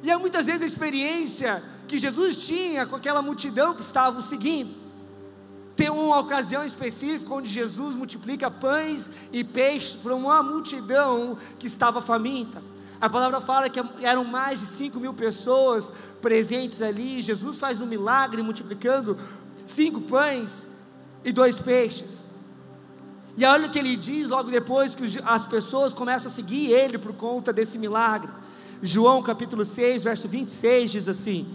E 0.00 0.12
é 0.12 0.16
muitas 0.16 0.46
vezes 0.46 0.62
a 0.62 0.66
experiência 0.66 1.60
que 1.88 1.98
Jesus 1.98 2.36
tinha 2.36 2.86
com 2.86 2.94
aquela 2.94 3.20
multidão 3.20 3.74
que 3.74 3.80
estava 3.80 4.20
o 4.20 4.22
seguindo. 4.22 4.72
Tem 5.74 5.90
uma 5.90 6.20
ocasião 6.20 6.64
específica 6.64 7.34
onde 7.34 7.50
Jesus 7.50 7.96
multiplica 7.96 8.48
pães 8.48 9.10
e 9.32 9.42
peixes 9.42 9.96
para 9.96 10.14
uma 10.14 10.40
multidão 10.40 11.36
que 11.58 11.66
estava 11.66 12.00
faminta. 12.00 12.62
A 13.00 13.10
palavra 13.10 13.40
fala 13.40 13.68
que 13.68 13.82
eram 14.02 14.22
mais 14.22 14.60
de 14.60 14.66
5 14.66 15.00
mil 15.00 15.14
pessoas 15.14 15.92
presentes 16.22 16.80
ali. 16.80 17.22
Jesus 17.22 17.58
faz 17.58 17.80
um 17.80 17.86
milagre 17.86 18.40
multiplicando 18.40 19.18
cinco 19.66 20.00
pães 20.00 20.64
e 21.24 21.32
dois 21.32 21.58
peixes. 21.58 22.28
E 23.38 23.44
olha 23.44 23.68
o 23.68 23.70
que 23.70 23.78
ele 23.78 23.96
diz 23.96 24.30
logo 24.30 24.50
depois 24.50 24.96
que 24.96 25.04
as 25.24 25.46
pessoas 25.46 25.92
começam 25.92 26.28
a 26.28 26.34
seguir 26.34 26.72
ele 26.72 26.98
por 26.98 27.12
conta 27.12 27.52
desse 27.52 27.78
milagre. 27.78 28.32
João 28.82 29.22
capítulo 29.22 29.64
6, 29.64 30.02
verso 30.02 30.26
26 30.26 30.90
diz 30.90 31.08
assim: 31.08 31.46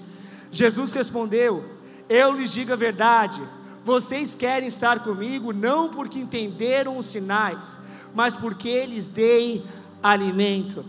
Jesus 0.50 0.94
respondeu: 0.94 1.66
Eu 2.08 2.32
lhes 2.32 2.54
digo 2.54 2.72
a 2.72 2.78
verdade, 2.78 3.44
vocês 3.84 4.34
querem 4.34 4.70
estar 4.70 5.04
comigo 5.04 5.52
não 5.52 5.90
porque 5.90 6.20
entenderam 6.20 6.98
os 6.98 7.08
sinais, 7.08 7.78
mas 8.16 8.34
porque 8.34 8.86
lhes 8.86 9.10
dei 9.10 9.66
alimento. 10.02 10.86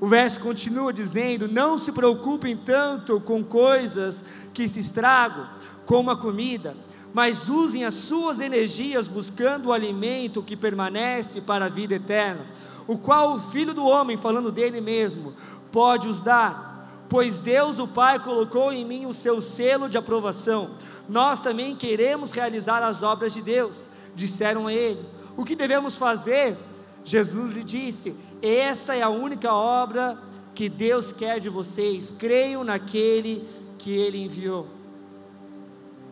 O 0.00 0.08
verso 0.08 0.40
continua 0.40 0.92
dizendo: 0.92 1.46
Não 1.46 1.78
se 1.78 1.92
preocupem 1.92 2.56
tanto 2.56 3.20
com 3.20 3.44
coisas 3.44 4.24
que 4.52 4.68
se 4.68 4.80
estragam, 4.80 5.48
como 5.86 6.10
a 6.10 6.16
comida 6.16 6.74
mas 7.14 7.48
usem 7.48 7.84
as 7.84 7.94
suas 7.94 8.40
energias 8.40 9.06
buscando 9.06 9.66
o 9.66 9.72
alimento 9.72 10.42
que 10.42 10.56
permanece 10.56 11.40
para 11.40 11.66
a 11.66 11.68
vida 11.68 11.94
eterna, 11.94 12.44
o 12.88 12.98
qual 12.98 13.34
o 13.34 13.38
Filho 13.38 13.72
do 13.72 13.86
Homem, 13.86 14.16
falando 14.16 14.50
dele 14.50 14.80
mesmo, 14.80 15.32
pode 15.70 16.08
os 16.08 16.20
dar. 16.20 16.74
pois 17.08 17.38
Deus 17.38 17.78
o 17.78 17.86
Pai 17.86 18.18
colocou 18.18 18.72
em 18.72 18.84
mim 18.84 19.06
o 19.06 19.14
seu 19.14 19.40
selo 19.40 19.88
de 19.88 19.96
aprovação. 19.96 20.72
Nós 21.08 21.38
também 21.38 21.76
queremos 21.76 22.32
realizar 22.32 22.82
as 22.82 23.04
obras 23.04 23.32
de 23.32 23.40
Deus, 23.40 23.88
disseram 24.16 24.66
a 24.66 24.72
ele. 24.72 25.04
O 25.36 25.44
que 25.44 25.54
devemos 25.54 25.96
fazer? 25.96 26.56
Jesus 27.04 27.52
lhe 27.52 27.62
disse: 27.62 28.16
Esta 28.42 28.96
é 28.96 29.02
a 29.02 29.08
única 29.08 29.52
obra 29.52 30.18
que 30.54 30.68
Deus 30.68 31.12
quer 31.12 31.38
de 31.38 31.48
vocês, 31.48 32.12
creiam 32.18 32.64
naquele 32.64 33.46
que 33.78 33.92
ele 33.92 34.18
enviou. 34.18 34.66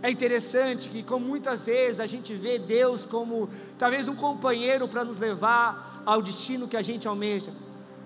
É 0.02 0.10
interessante 0.10 0.90
que, 0.90 1.00
como 1.00 1.24
muitas 1.24 1.66
vezes 1.66 2.00
a 2.00 2.06
gente 2.06 2.34
vê 2.34 2.58
Deus 2.58 3.06
como 3.06 3.48
talvez 3.78 4.08
um 4.08 4.16
companheiro 4.16 4.88
para 4.88 5.04
nos 5.04 5.20
levar 5.20 6.02
ao 6.04 6.20
destino 6.20 6.66
que 6.66 6.76
a 6.76 6.82
gente 6.82 7.06
almeja. 7.06 7.52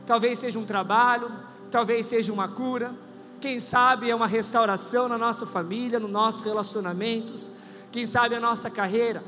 Talvez 0.05 0.38
seja 0.38 0.59
um 0.59 0.65
trabalho, 0.67 1.33
talvez 1.71 2.05
seja 2.05 2.31
uma 2.31 2.49
cura, 2.49 2.95
quem 3.41 3.59
sabe 3.59 4.11
é 4.11 4.15
uma 4.15 4.26
restauração 4.26 5.09
na 5.09 5.17
nossa 5.17 5.47
família, 5.47 5.99
nos 5.99 6.11
nossos 6.11 6.45
relacionamentos, 6.45 7.50
quem 7.91 8.05
sabe 8.05 8.35
a 8.35 8.41
nossa 8.41 8.69
carreira. 8.69 9.23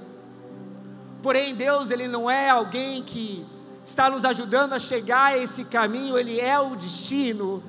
Porém, 1.22 1.54
Deus, 1.54 1.90
Ele 1.90 2.06
não 2.06 2.30
é 2.30 2.50
alguém 2.50 3.02
que 3.02 3.46
está 3.82 4.10
nos 4.10 4.26
ajudando 4.26 4.74
a 4.74 4.78
chegar 4.78 5.32
a 5.32 5.38
esse 5.38 5.64
caminho, 5.64 6.18
Ele 6.18 6.38
é 6.38 6.58
o 6.60 6.76
destino, 6.76 7.62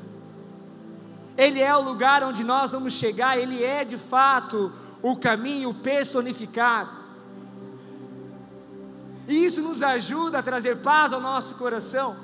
Ele 1.38 1.62
é 1.62 1.74
o 1.74 1.82
lugar 1.82 2.22
onde 2.22 2.44
nós 2.44 2.74
vamos 2.74 2.91
chegar, 2.91 3.38
Ele 3.38 3.63
é 3.63 3.86
de 3.86 3.98
fato 3.98 4.74
o 5.01 5.15
caminho 5.15 5.74
personificado. 5.74 6.98
E 9.27 9.46
isso 9.46 9.62
nos 9.62 9.82
ajuda 9.82 10.39
a 10.39 10.44
trazer 10.44 10.77
paz 10.77 11.13
ao 11.13 11.22
nosso 11.22 11.56
coração. 11.56 12.18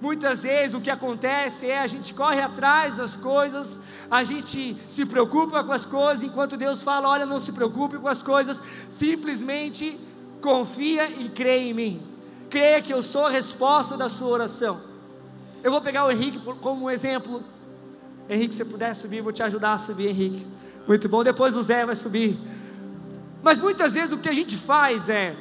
Muitas 0.00 0.42
vezes 0.42 0.74
o 0.74 0.80
que 0.80 0.90
acontece 0.90 1.66
é 1.66 1.78
a 1.78 1.86
gente 1.86 2.14
corre 2.14 2.40
atrás 2.40 2.96
das 2.96 3.14
coisas, 3.14 3.78
a 4.10 4.24
gente 4.24 4.74
se 4.88 5.04
preocupa 5.04 5.62
com 5.62 5.72
as 5.72 5.84
coisas, 5.84 6.24
enquanto 6.24 6.56
Deus 6.56 6.82
fala: 6.82 7.08
olha, 7.08 7.26
não 7.26 7.38
se 7.38 7.52
preocupe 7.52 7.98
com 7.98 8.08
as 8.08 8.22
coisas, 8.22 8.62
simplesmente 8.88 10.00
confia 10.40 11.10
e 11.10 11.28
crê 11.28 11.58
em 11.58 11.74
mim. 11.74 12.02
Creia 12.48 12.80
que 12.80 12.92
eu 12.92 13.02
sou 13.02 13.26
a 13.26 13.30
resposta 13.30 13.96
da 13.96 14.08
sua 14.08 14.28
oração. 14.28 14.80
Eu 15.62 15.70
vou 15.70 15.82
pegar 15.82 16.06
o 16.06 16.10
Henrique 16.10 16.40
como 16.60 16.86
um 16.86 16.90
exemplo. 16.90 17.44
Henrique, 18.28 18.54
se 18.54 18.64
puder 18.64 18.94
subir, 18.94 19.20
vou 19.20 19.32
te 19.32 19.42
ajudar 19.42 19.74
a 19.74 19.78
subir, 19.78 20.08
Henrique. 20.08 20.46
Muito 20.86 21.08
bom. 21.08 21.22
Depois 21.22 21.56
o 21.56 21.62
Zé 21.62 21.84
vai 21.84 21.94
subir. 21.94 22.38
Mas 23.42 23.58
muitas 23.58 23.94
vezes 23.94 24.12
o 24.12 24.18
que 24.18 24.28
a 24.28 24.34
gente 24.34 24.56
faz 24.56 25.08
é. 25.08 25.36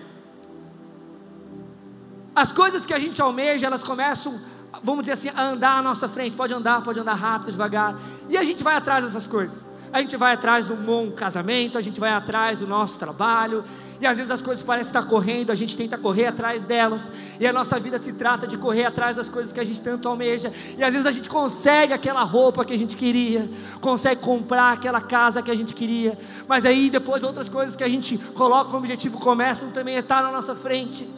As 2.36 2.52
coisas 2.52 2.86
que 2.86 2.94
a 2.94 3.00
gente 3.00 3.22
almeja, 3.22 3.68
elas 3.68 3.84
começam, 3.84 4.40
vamos 4.84 5.02
dizer 5.02 5.14
assim, 5.14 5.30
a 5.30 5.44
andar 5.44 5.80
à 5.80 5.82
nossa 5.82 6.08
frente. 6.08 6.36
Pode 6.36 6.54
andar, 6.54 6.82
pode 6.84 7.00
andar 7.00 7.16
rápido, 7.16 7.52
devagar. 7.52 8.00
E 8.30 8.38
a 8.38 8.44
gente 8.44 8.64
vai 8.64 8.76
atrás 8.76 9.04
dessas 9.04 9.28
coisas 9.28 9.66
a 9.92 10.02
gente 10.02 10.16
vai 10.16 10.34
atrás 10.34 10.68
de 10.68 10.74
um 10.74 10.76
bom 10.76 11.12
casamento, 11.12 11.78
a 11.78 11.82
gente 11.82 12.00
vai 12.00 12.12
atrás 12.12 12.60
do 12.60 12.68
nosso 12.68 13.00
trabalho, 13.00 13.64
e 14.00 14.06
às 14.06 14.18
vezes 14.18 14.32
as 14.32 14.42
coisas 14.42 14.64
parecem 14.64 14.90
estar 14.90 15.04
correndo, 15.04 15.52
a 15.52 15.56
gente 15.56 15.76
tenta 15.76 15.98
correr 15.98 16.28
atrás 16.28 16.68
delas, 16.68 17.12
e 17.40 17.48
a 17.48 17.52
nossa 17.52 17.80
vida 17.80 17.98
se 17.98 18.14
trata 18.14 18.46
de 18.46 18.58
correr 18.58 18.86
atrás 18.86 19.18
das 19.18 19.30
coisas 19.30 19.52
que 19.52 19.60
a 19.60 19.64
gente 19.64 19.82
tanto 19.82 20.08
almeja, 20.08 20.52
e 20.78 20.84
às 20.84 20.94
vezes 20.94 21.08
a 21.08 21.12
gente 21.12 21.30
consegue 21.30 21.92
aquela 21.92 22.24
roupa 22.24 22.64
que 22.64 22.74
a 22.74 22.78
gente 22.78 22.96
queria, 22.96 23.50
consegue 23.82 24.22
comprar 24.22 24.74
aquela 24.74 25.02
casa 25.02 25.42
que 25.42 25.52
a 25.52 25.56
gente 25.56 25.74
queria, 25.74 26.18
mas 26.48 26.66
aí 26.66 26.90
depois 26.90 27.24
outras 27.24 27.50
coisas 27.50 27.76
que 27.76 27.84
a 27.84 27.90
gente 27.90 28.18
coloca 28.36 28.66
como 28.66 28.78
objetivo 28.78 29.18
começam 29.18 29.72
também 29.72 29.98
a 29.98 30.02
estar 30.02 30.22
na 30.22 30.32
nossa 30.32 30.56
frente, 30.56 31.10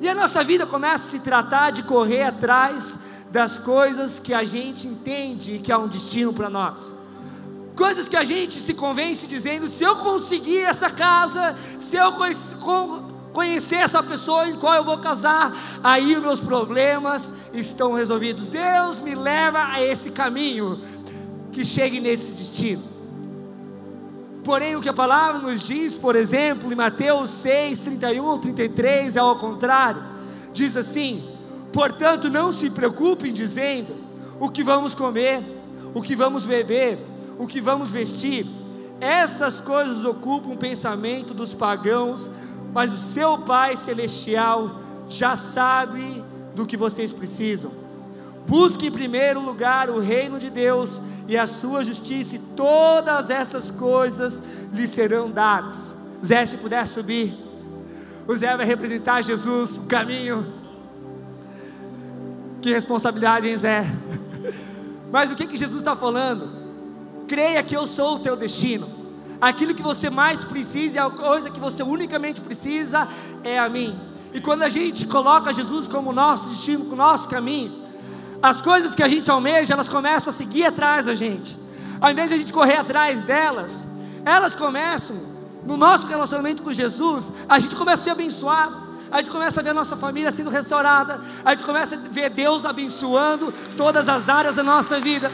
e 0.00 0.08
a 0.08 0.14
nossa 0.14 0.42
vida 0.42 0.66
começa 0.66 1.06
a 1.06 1.10
se 1.10 1.18
tratar 1.20 1.70
de 1.70 1.82
correr 1.82 2.22
atrás 2.22 2.98
das 3.30 3.58
coisas 3.58 4.18
que 4.18 4.32
a 4.32 4.44
gente 4.44 4.86
entende 4.86 5.58
que 5.58 5.70
há 5.70 5.78
um 5.78 5.88
destino 5.88 6.32
para 6.32 6.48
nós 6.48 6.94
coisas 7.74 8.08
que 8.08 8.16
a 8.16 8.24
gente 8.24 8.60
se 8.60 8.74
convence 8.74 9.26
dizendo: 9.26 9.66
se 9.66 9.84
eu 9.84 9.96
conseguir 9.96 10.60
essa 10.60 10.90
casa, 10.90 11.56
se 11.78 11.96
eu 11.96 12.12
conhecer 13.32 13.76
essa 13.76 14.02
pessoa 14.02 14.48
em 14.48 14.56
qual 14.56 14.74
eu 14.74 14.84
vou 14.84 14.98
casar, 14.98 15.80
aí 15.82 16.16
os 16.16 16.22
meus 16.22 16.40
problemas 16.40 17.32
estão 17.52 17.92
resolvidos. 17.92 18.48
Deus 18.48 19.00
me 19.00 19.14
leva 19.14 19.64
a 19.64 19.82
esse 19.82 20.10
caminho 20.10 20.80
que 21.52 21.64
chegue 21.64 22.00
nesse 22.00 22.32
destino. 22.34 22.82
Porém, 24.44 24.76
o 24.76 24.80
que 24.80 24.88
a 24.88 24.94
palavra 24.94 25.40
nos 25.40 25.62
diz, 25.62 25.96
por 25.96 26.14
exemplo, 26.14 26.70
em 26.70 26.76
Mateus 26.76 27.30
6, 27.30 27.80
31 27.80 28.24
ou 28.24 28.38
33, 28.38 29.16
é 29.16 29.20
ao 29.20 29.36
contrário. 29.36 30.02
Diz 30.52 30.76
assim: 30.76 31.28
Portanto, 31.72 32.30
não 32.30 32.52
se 32.52 32.70
preocupem 32.70 33.32
dizendo 33.32 33.96
o 34.38 34.50
que 34.50 34.62
vamos 34.62 34.94
comer, 34.94 35.42
o 35.94 36.02
que 36.02 36.14
vamos 36.14 36.44
beber 36.44 37.13
o 37.38 37.46
que 37.46 37.60
vamos 37.60 37.90
vestir. 37.90 38.46
Essas 39.00 39.60
coisas 39.60 40.04
ocupam 40.04 40.50
o 40.50 40.56
pensamento 40.56 41.34
dos 41.34 41.52
pagãos, 41.52 42.30
mas 42.72 42.92
o 42.92 42.96
seu 42.96 43.38
Pai 43.38 43.76
Celestial 43.76 44.80
já 45.08 45.36
sabe 45.36 46.24
do 46.54 46.64
que 46.64 46.76
vocês 46.76 47.12
precisam. 47.12 47.70
Busque 48.46 48.86
em 48.86 48.90
primeiro 48.90 49.40
lugar 49.40 49.88
o 49.90 49.98
reino 49.98 50.38
de 50.38 50.50
Deus 50.50 51.02
e 51.26 51.36
a 51.36 51.46
sua 51.46 51.82
justiça, 51.82 52.36
e 52.36 52.38
todas 52.38 53.30
essas 53.30 53.70
coisas 53.70 54.42
lhe 54.72 54.86
serão 54.86 55.30
dadas. 55.30 55.96
Zé, 56.24 56.44
se 56.44 56.56
puder 56.56 56.86
subir, 56.86 57.34
o 58.26 58.34
Zé 58.34 58.56
vai 58.56 58.66
representar 58.66 59.22
Jesus, 59.22 59.78
o 59.78 59.82
caminho. 59.82 60.46
Que 62.60 62.72
responsabilidade, 62.72 63.48
hein, 63.48 63.56
Zé? 63.56 63.84
Mas 65.12 65.30
o 65.30 65.36
que, 65.36 65.46
que 65.46 65.56
Jesus 65.56 65.80
está 65.80 65.94
falando? 65.94 66.63
Creia 67.26 67.62
que 67.62 67.76
eu 67.76 67.86
sou 67.86 68.16
o 68.16 68.18
teu 68.18 68.36
destino. 68.36 68.88
Aquilo 69.40 69.74
que 69.74 69.82
você 69.82 70.08
mais 70.08 70.44
precisa, 70.44 71.04
a 71.04 71.10
coisa 71.10 71.50
que 71.50 71.60
você 71.60 71.82
unicamente 71.82 72.40
precisa 72.40 73.08
é 73.42 73.58
a 73.58 73.68
mim. 73.68 73.98
E 74.32 74.40
quando 74.40 74.62
a 74.62 74.68
gente 74.68 75.06
coloca 75.06 75.52
Jesus 75.52 75.86
como 75.86 76.12
nosso 76.12 76.48
destino, 76.48 76.84
como 76.84 76.96
nosso 76.96 77.28
caminho, 77.28 77.82
as 78.42 78.60
coisas 78.60 78.94
que 78.94 79.02
a 79.02 79.08
gente 79.08 79.30
almeja, 79.30 79.74
elas 79.74 79.88
começam 79.88 80.30
a 80.30 80.32
seguir 80.32 80.66
atrás 80.66 81.06
da 81.06 81.14
gente. 81.14 81.58
Ao 82.00 82.10
invés 82.10 82.28
de 82.28 82.34
a 82.34 82.38
gente 82.38 82.52
correr 82.52 82.76
atrás 82.76 83.22
delas, 83.22 83.88
elas 84.24 84.56
começam, 84.56 85.16
no 85.64 85.76
nosso 85.76 86.06
relacionamento 86.06 86.62
com 86.62 86.72
Jesus, 86.72 87.32
a 87.48 87.58
gente 87.58 87.76
começa 87.76 88.02
a 88.02 88.04
ser 88.04 88.10
abençoado, 88.10 88.78
a 89.10 89.18
gente 89.18 89.30
começa 89.30 89.60
a 89.60 89.62
ver 89.62 89.70
a 89.70 89.74
nossa 89.74 89.96
família 89.96 90.32
sendo 90.32 90.50
restaurada, 90.50 91.20
a 91.44 91.50
gente 91.50 91.62
começa 91.62 91.94
a 91.94 91.98
ver 91.98 92.30
Deus 92.30 92.66
abençoando 92.66 93.52
todas 93.76 94.08
as 94.08 94.28
áreas 94.28 94.56
da 94.56 94.62
nossa 94.62 94.98
vida. 94.98 95.30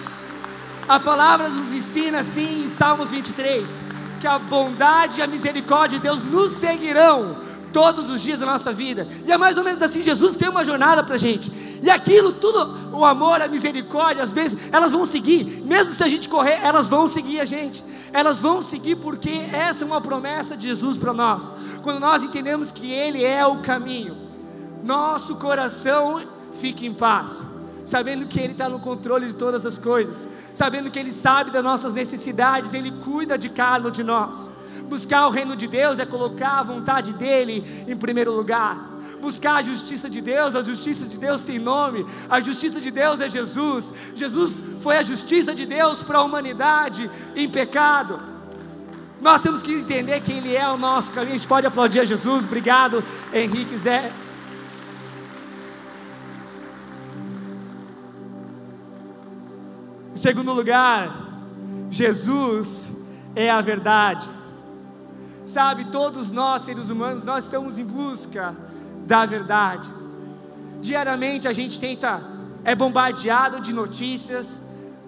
A 0.90 0.98
palavra 0.98 1.48
nos 1.48 1.72
ensina 1.72 2.18
assim 2.18 2.64
em 2.64 2.66
Salmos 2.66 3.12
23, 3.12 3.80
que 4.20 4.26
a 4.26 4.40
bondade 4.40 5.20
e 5.20 5.22
a 5.22 5.26
misericórdia 5.28 6.00
de 6.00 6.02
Deus 6.02 6.24
nos 6.24 6.50
seguirão 6.50 7.36
todos 7.72 8.10
os 8.10 8.20
dias 8.20 8.40
da 8.40 8.46
nossa 8.46 8.72
vida. 8.72 9.06
E 9.24 9.30
é 9.30 9.38
mais 9.38 9.56
ou 9.56 9.62
menos 9.62 9.80
assim, 9.82 10.02
Jesus 10.02 10.34
tem 10.34 10.48
uma 10.48 10.64
jornada 10.64 11.04
para 11.04 11.14
a 11.14 11.16
gente. 11.16 11.52
E 11.80 11.88
aquilo 11.88 12.32
tudo, 12.32 12.90
o 12.92 13.04
amor, 13.04 13.40
a 13.40 13.46
misericórdia, 13.46 14.20
as 14.20 14.32
bênçãos, 14.32 14.60
elas 14.72 14.90
vão 14.90 15.06
seguir. 15.06 15.62
Mesmo 15.64 15.94
se 15.94 16.02
a 16.02 16.08
gente 16.08 16.28
correr, 16.28 16.58
elas 16.60 16.88
vão 16.88 17.06
seguir 17.06 17.38
a 17.38 17.44
gente. 17.44 17.84
Elas 18.12 18.40
vão 18.40 18.60
seguir 18.60 18.96
porque 18.96 19.30
essa 19.52 19.84
é 19.84 19.86
uma 19.86 20.00
promessa 20.00 20.56
de 20.56 20.66
Jesus 20.66 20.98
para 20.98 21.12
nós. 21.12 21.54
Quando 21.84 22.00
nós 22.00 22.24
entendemos 22.24 22.72
que 22.72 22.90
Ele 22.90 23.24
é 23.24 23.46
o 23.46 23.58
caminho, 23.58 24.16
nosso 24.82 25.36
coração 25.36 26.20
fica 26.50 26.84
em 26.84 26.92
paz 26.92 27.46
sabendo 27.90 28.24
que 28.24 28.38
Ele 28.38 28.52
está 28.52 28.68
no 28.68 28.78
controle 28.78 29.26
de 29.26 29.34
todas 29.34 29.66
as 29.66 29.76
coisas, 29.76 30.28
sabendo 30.54 30.92
que 30.92 30.98
Ele 30.98 31.10
sabe 31.10 31.50
das 31.50 31.62
nossas 31.62 31.92
necessidades, 31.92 32.72
Ele 32.72 32.92
cuida 32.92 33.36
de 33.36 33.48
cada 33.48 33.88
um 33.88 33.90
de 33.90 34.04
nós. 34.04 34.48
Buscar 34.84 35.26
o 35.26 35.30
reino 35.30 35.56
de 35.56 35.66
Deus 35.66 35.98
é 35.98 36.06
colocar 36.06 36.60
a 36.60 36.62
vontade 36.62 37.12
dEle 37.12 37.84
em 37.88 37.96
primeiro 37.96 38.32
lugar. 38.32 38.88
Buscar 39.20 39.56
a 39.56 39.62
justiça 39.62 40.08
de 40.08 40.20
Deus, 40.20 40.54
a 40.54 40.62
justiça 40.62 41.04
de 41.04 41.18
Deus 41.18 41.42
tem 41.42 41.58
nome, 41.58 42.06
a 42.28 42.38
justiça 42.38 42.80
de 42.80 42.92
Deus 42.92 43.20
é 43.20 43.28
Jesus. 43.28 43.92
Jesus 44.14 44.62
foi 44.80 44.96
a 44.96 45.02
justiça 45.02 45.52
de 45.52 45.66
Deus 45.66 46.00
para 46.00 46.18
a 46.18 46.22
humanidade 46.22 47.10
em 47.34 47.48
pecado. 47.48 48.20
Nós 49.20 49.40
temos 49.40 49.62
que 49.62 49.72
entender 49.72 50.20
que 50.20 50.32
Ele 50.32 50.54
é 50.54 50.68
o 50.70 50.78
nosso 50.78 51.12
caminho. 51.12 51.34
A 51.34 51.38
gente 51.38 51.48
pode 51.48 51.66
aplaudir 51.66 52.00
a 52.00 52.04
Jesus. 52.04 52.44
Obrigado, 52.44 53.02
Henrique 53.32 53.76
Zé. 53.76 54.12
Segundo 60.20 60.52
lugar, 60.52 61.16
Jesus 61.90 62.92
é 63.34 63.50
a 63.50 63.62
verdade. 63.62 64.28
Sabe, 65.46 65.86
todos 65.86 66.30
nós, 66.30 66.60
seres 66.60 66.90
humanos, 66.90 67.24
nós 67.24 67.44
estamos 67.44 67.78
em 67.78 67.86
busca 67.86 68.54
da 69.06 69.24
verdade. 69.24 69.88
Diariamente 70.82 71.48
a 71.48 71.54
gente 71.54 71.80
tenta, 71.80 72.22
é 72.64 72.74
bombardeado 72.74 73.62
de 73.62 73.74
notícias, 73.74 74.60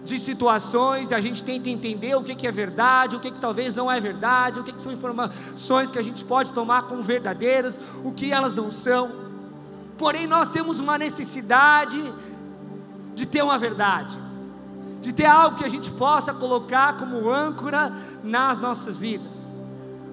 de 0.02 0.18
situações, 0.18 1.12
a 1.12 1.20
gente 1.20 1.44
tenta 1.44 1.68
entender 1.68 2.14
o 2.14 2.24
que, 2.24 2.34
que 2.34 2.46
é 2.46 2.50
verdade, 2.50 3.14
o 3.14 3.20
que, 3.20 3.30
que 3.30 3.38
talvez 3.38 3.74
não 3.74 3.92
é 3.92 4.00
verdade, 4.00 4.60
o 4.60 4.64
que, 4.64 4.72
que 4.72 4.80
são 4.80 4.90
informações 4.90 5.92
que 5.92 5.98
a 5.98 6.02
gente 6.02 6.24
pode 6.24 6.52
tomar 6.52 6.84
como 6.84 7.02
verdadeiras, 7.02 7.78
o 8.02 8.12
que 8.12 8.32
elas 8.32 8.54
não 8.54 8.70
são. 8.70 9.12
Porém, 9.98 10.26
nós 10.26 10.50
temos 10.50 10.80
uma 10.80 10.96
necessidade 10.96 12.02
de 13.14 13.26
ter 13.26 13.42
uma 13.42 13.58
verdade. 13.58 14.31
De 15.02 15.12
ter 15.12 15.26
algo 15.26 15.58
que 15.58 15.64
a 15.64 15.68
gente 15.68 15.90
possa 15.90 16.32
colocar 16.32 16.96
como 16.96 17.28
âncora 17.28 17.92
nas 18.22 18.60
nossas 18.60 18.96
vidas. 18.96 19.50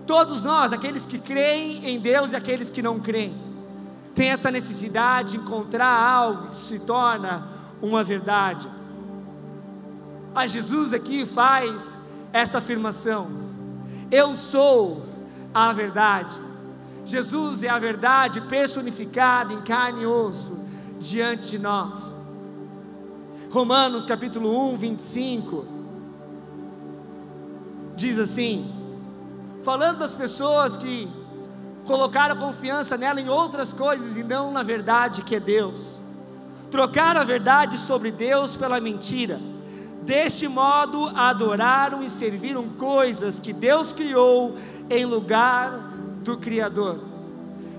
Todos 0.07 0.43
nós, 0.43 0.73
aqueles 0.73 1.05
que 1.05 1.19
creem 1.19 1.85
em 1.85 1.99
Deus 1.99 2.33
e 2.33 2.35
aqueles 2.35 2.71
que 2.71 2.81
não 2.81 2.99
creem, 2.99 3.39
têm 4.15 4.31
essa 4.31 4.49
necessidade 4.49 5.31
de 5.33 5.37
encontrar 5.37 5.87
algo 5.87 6.47
que 6.49 6.55
se 6.55 6.79
torna 6.79 7.47
uma 7.79 8.03
verdade. 8.03 8.67
A 10.33 10.47
Jesus 10.47 10.91
aqui 10.91 11.23
faz 11.23 11.95
essa 12.33 12.57
afirmação: 12.57 13.27
Eu 14.09 14.33
sou 14.33 15.05
a 15.53 15.71
verdade. 15.71 16.41
Jesus 17.05 17.63
é 17.63 17.69
a 17.69 17.77
verdade 17.77 18.41
personificada 18.41 19.53
em 19.53 19.61
carne 19.61 20.01
e 20.01 20.05
osso 20.07 20.57
diante 20.99 21.51
de 21.51 21.59
nós. 21.59 22.18
Romanos 23.51 24.05
capítulo 24.05 24.71
1, 24.73 24.75
25 24.75 25.65
diz 27.95 28.19
assim: 28.19 28.71
falando 29.63 29.99
das 29.99 30.13
pessoas 30.13 30.77
que 30.77 31.09
colocaram 31.85 32.37
confiança 32.37 32.95
nela 32.95 33.19
em 33.19 33.27
outras 33.27 33.73
coisas 33.73 34.15
e 34.15 34.23
não 34.23 34.51
na 34.51 34.61
verdade 34.61 35.23
que 35.23 35.35
é 35.35 35.39
Deus. 35.39 35.99
Trocaram 36.69 37.19
a 37.19 37.23
verdade 37.23 37.79
sobre 37.79 38.11
Deus 38.11 38.55
pela 38.55 38.79
mentira. 38.79 39.41
Deste 40.03 40.47
modo 40.47 41.07
adoraram 41.15 42.03
e 42.03 42.09
serviram 42.09 42.69
coisas 42.69 43.39
que 43.39 43.51
Deus 43.51 43.91
criou 43.91 44.55
em 44.89 45.05
lugar 45.05 45.71
do 46.23 46.37
Criador. 46.37 46.99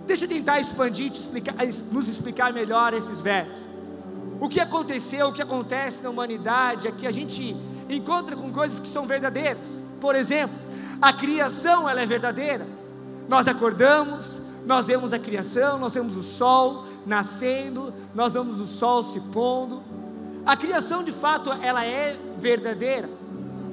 Deixa 0.04 0.24
eu 0.24 0.28
tentar 0.28 0.58
expandir, 0.58 1.12
explicar, 1.12 1.54
nos 1.92 2.08
explicar 2.08 2.52
melhor 2.52 2.92
esses 2.92 3.20
versos. 3.20 3.69
O 4.40 4.48
que 4.48 4.58
aconteceu, 4.58 5.28
o 5.28 5.32
que 5.32 5.42
acontece 5.42 6.02
na 6.02 6.08
humanidade 6.08 6.88
é 6.88 6.90
que 6.90 7.06
a 7.06 7.10
gente 7.10 7.54
encontra 7.90 8.34
com 8.34 8.50
coisas 8.50 8.80
que 8.80 8.88
são 8.88 9.06
verdadeiras. 9.06 9.82
Por 10.00 10.14
exemplo, 10.14 10.56
a 11.00 11.12
criação 11.12 11.86
ela 11.88 12.00
é 12.00 12.06
verdadeira. 12.06 12.66
Nós 13.28 13.46
acordamos, 13.46 14.40
nós 14.64 14.86
vemos 14.86 15.12
a 15.12 15.18
criação, 15.18 15.78
nós 15.78 15.92
vemos 15.92 16.16
o 16.16 16.22
sol 16.22 16.86
nascendo, 17.04 17.92
nós 18.14 18.32
vemos 18.32 18.58
o 18.58 18.66
sol 18.66 19.02
se 19.02 19.20
pondo. 19.20 19.82
A 20.46 20.56
criação 20.56 21.04
de 21.04 21.12
fato 21.12 21.52
ela 21.52 21.84
é 21.84 22.18
verdadeira. 22.38 23.10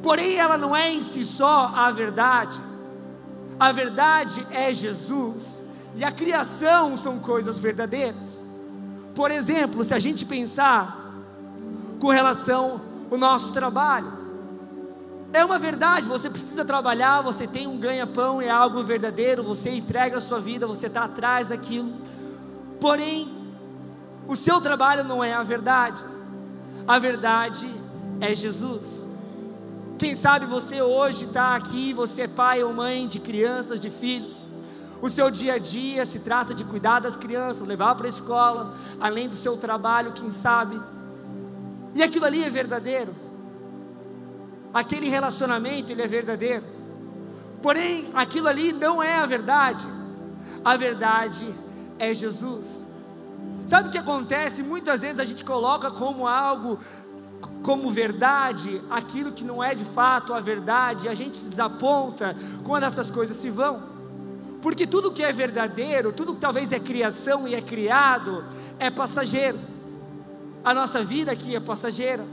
Porém 0.04 0.36
ela 0.36 0.58
não 0.58 0.76
é 0.76 0.92
em 0.92 1.02
si 1.02 1.24
só 1.24 1.72
a 1.74 1.90
verdade. 1.92 2.62
A 3.58 3.72
verdade 3.72 4.46
é 4.52 4.72
Jesus 4.74 5.64
e 5.96 6.04
a 6.04 6.12
criação 6.12 6.98
são 6.98 7.18
coisas 7.20 7.58
verdadeiras. 7.58 8.44
Por 9.18 9.32
exemplo, 9.32 9.84
se 9.84 9.96
a 9.96 10.00
gente 10.00 10.28
pensar 10.28 11.12
com 12.00 12.10
relação 12.10 12.80
ao 13.10 13.18
nosso 13.18 13.52
trabalho, 13.52 14.14
é 15.34 15.44
uma 15.44 15.58
verdade, 15.58 16.08
você 16.08 16.30
precisa 16.30 16.64
trabalhar, 16.64 17.22
você 17.22 17.48
tem 17.48 17.66
um 17.66 17.80
ganha-pão, 17.80 18.40
é 18.40 18.48
algo 18.48 18.84
verdadeiro, 18.84 19.42
você 19.42 19.72
entrega 19.72 20.18
a 20.18 20.20
sua 20.20 20.40
vida, 20.40 20.68
você 20.68 20.86
está 20.86 21.06
atrás 21.06 21.50
daquilo. 21.50 21.94
Porém, 22.80 23.36
o 24.28 24.36
seu 24.36 24.62
trabalho 24.62 25.04
não 25.04 25.24
é 25.24 25.34
a 25.34 25.42
verdade, 25.42 26.00
a 26.88 27.00
verdade 27.00 27.68
é 28.22 28.36
Jesus. 28.36 29.08
Quem 29.98 30.14
sabe 30.14 30.46
você 30.46 30.80
hoje 30.80 31.26
está 31.26 31.56
aqui, 31.56 31.92
você 31.92 32.22
é 32.22 32.28
pai 32.28 32.62
ou 32.62 32.72
mãe 32.72 33.08
de 33.08 33.20
crianças, 33.20 33.82
de 33.82 33.90
filhos. 33.90 34.48
O 35.02 35.10
seu 35.10 35.30
dia 35.30 35.54
a 35.54 35.58
dia 35.58 36.06
se 36.06 36.20
trata 36.20 36.54
de 36.54 36.64
cuidar 36.64 37.00
das 37.00 37.16
crianças, 37.16 37.68
levar 37.68 37.96
para 37.96 38.08
a 38.08 38.10
escola, 38.10 38.76
além 39.00 39.30
do 39.30 39.36
seu 39.36 39.56
trabalho, 39.58 40.14
quem 40.14 40.30
sabe. 40.30 40.82
E 41.94 42.02
aquilo 42.02 42.26
ali 42.26 42.44
é 42.44 42.50
verdadeiro 42.50 43.28
aquele 44.74 45.10
relacionamento 45.10 45.92
ele 45.92 46.02
é 46.02 46.08
verdadeiro. 46.08 46.64
Porém, 47.62 48.12
aquilo 48.14 48.48
ali 48.48 48.72
não 48.72 49.02
é 49.02 49.16
a 49.16 49.26
verdade. 49.26 49.84
A 50.64 50.76
verdade 50.76 51.54
é 51.98 52.14
Jesus. 52.14 52.88
Sabe 53.66 53.90
o 53.90 53.92
que 53.92 53.98
acontece? 53.98 54.62
Muitas 54.62 55.02
vezes 55.02 55.20
a 55.20 55.26
gente 55.26 55.44
coloca 55.44 55.90
como 55.92 56.28
algo 56.28 56.80
como 57.62 57.90
verdade 57.90 58.82
aquilo 58.90 59.32
que 59.32 59.44
não 59.44 59.64
é 59.64 59.76
de 59.76 59.84
fato 59.84 60.34
a 60.34 60.40
verdade, 60.40 61.08
a 61.08 61.14
gente 61.14 61.38
se 61.38 61.50
desaponta 61.50 62.36
quando 62.64 62.84
essas 62.84 63.12
coisas 63.12 63.36
se 63.36 63.50
vão. 63.50 63.97
Porque 64.62 64.88
tudo 64.88 65.12
que 65.12 65.24
é 65.24 65.32
verdadeiro, 65.32 66.12
tudo 66.12 66.34
que 66.34 66.42
talvez 66.42 66.72
é 66.72 66.80
criação 66.80 67.48
e 67.48 67.56
é 67.56 67.62
criado, 67.62 68.44
é 68.80 68.90
passageiro. 68.90 69.60
A 70.64 70.74
nossa 70.74 71.04
vida 71.04 71.32
aqui 71.32 71.56
é 71.56 71.60
passageira 71.60 72.26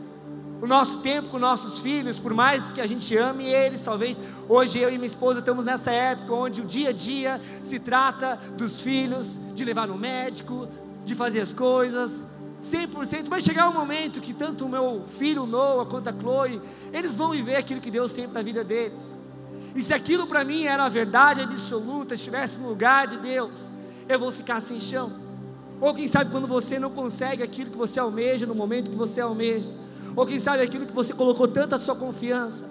o 0.65 0.67
nosso 0.67 1.01
tempo 1.01 1.29
com 1.29 1.39
nossos 1.39 1.81
filhos, 1.81 2.19
por 2.19 2.33
mais 2.33 2.73
que 2.73 2.81
a 2.81 2.87
gente 2.87 3.15
ame 3.19 3.45
eles, 3.45 3.83
talvez 3.83 4.19
hoje 4.49 4.79
eu 4.79 4.89
e 4.89 4.93
minha 4.93 5.07
esposa 5.07 5.41
estamos 5.41 5.63
nessa 5.63 5.91
época 5.91 6.33
onde 6.33 6.63
o 6.63 6.65
dia 6.65 6.89
a 6.89 6.93
dia 6.93 7.39
se 7.63 7.79
trata 7.79 8.39
dos 8.57 8.81
filhos, 8.81 9.39
de 9.55 9.63
levar 9.63 9.87
no 9.87 9.99
médico, 9.99 10.67
de 11.05 11.15
fazer 11.15 11.41
as 11.41 11.53
coisas, 11.53 12.25
100%, 12.63 13.29
vai 13.29 13.43
chegar 13.43 13.69
um 13.69 13.75
momento 13.75 14.23
que 14.23 14.33
tanto 14.33 14.65
o 14.65 14.69
meu 14.69 15.05
filho 15.07 15.45
Noah 15.45 15.85
quanto 15.85 16.09
a 16.09 16.13
Chloe, 16.19 16.63
eles 16.95 17.15
vão 17.15 17.33
viver 17.33 17.57
aquilo 17.57 17.81
que 17.81 17.91
Deus 17.91 18.15
tem 18.15 18.27
para 18.27 18.41
a 18.41 18.43
vida 18.43 18.65
deles. 18.65 19.15
E 19.75 19.83
se 19.83 19.93
aquilo 19.93 20.27
para 20.27 20.45
mim 20.45 20.65
era 20.65 20.85
a 20.85 20.89
verdade 20.89 21.41
absoluta, 21.41 22.15
estivesse 22.15 22.59
no 22.59 22.69
lugar 22.69 23.07
de 23.07 23.19
Deus, 23.19 23.71
eu 24.09 24.19
vou 24.19 24.31
ficar 24.31 24.61
sem 24.61 24.79
chão. 24.79 25.13
Ou 25.81 25.95
quem 25.95 26.07
sabe 26.07 26.31
quando 26.31 26.47
você 26.47 26.79
não 26.79 26.91
consegue 26.91 27.43
aquilo 27.43 27.71
que 27.71 27.77
você 27.77 27.99
almeja 27.99 28.47
no 28.47 28.55
momento 28.55 28.91
que 28.91 28.97
você 28.97 29.21
almeja, 29.21 29.73
ou 30.15 30.25
quem 30.25 30.39
sabe 30.39 30.63
aquilo 30.63 30.87
que 30.87 30.93
você 30.93 31.13
colocou 31.13 31.49
tanta 31.49 31.79
sua 31.79 31.97
confiança, 31.97 32.69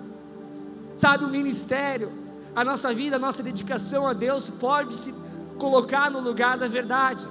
sabe, 0.96 1.26
o 1.26 1.30
ministério, 1.30 2.12
a 2.56 2.63
nossa 2.63 2.94
vida, 2.94 3.18
a 3.18 3.20
nossa 3.20 3.44
dedicação 3.44 4.08
a 4.08 4.13
Deus 4.13 4.50
pode 4.50 4.96
se 4.96 5.13
colocar 5.58 6.10
no 6.10 6.22
lugar 6.22 6.58
da 6.58 6.68
verdade. 6.68 7.28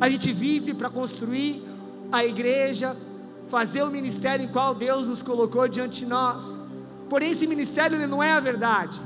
A 0.00 0.08
gente 0.08 0.32
vive 0.32 0.74
para 0.74 0.90
construir 0.90 1.62
a 2.10 2.24
igreja, 2.24 2.96
fazer 3.46 3.82
o 3.82 3.90
ministério 3.90 4.44
em 4.44 4.48
qual 4.48 4.74
Deus 4.74 5.08
nos 5.08 5.22
colocou 5.22 5.68
diante 5.68 6.00
de 6.00 6.06
nós. 6.06 6.58
Porém, 7.08 7.30
esse 7.30 7.46
ministério 7.46 7.96
ele 7.96 8.06
não 8.06 8.22
é 8.22 8.32
a 8.32 8.40
verdade. 8.40 9.00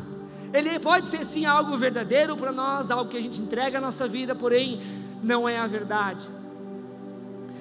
Ele 0.52 0.78
pode 0.78 1.08
ser 1.08 1.24
sim 1.24 1.46
algo 1.46 1.76
verdadeiro 1.76 2.36
para 2.36 2.52
nós, 2.52 2.90
algo 2.90 3.10
que 3.10 3.16
a 3.16 3.20
gente 3.20 3.40
entrega 3.40 3.78
a 3.78 3.80
nossa 3.80 4.06
vida, 4.06 4.34
porém 4.34 4.80
não 5.22 5.48
é 5.48 5.58
a 5.58 5.66
verdade. 5.66 6.28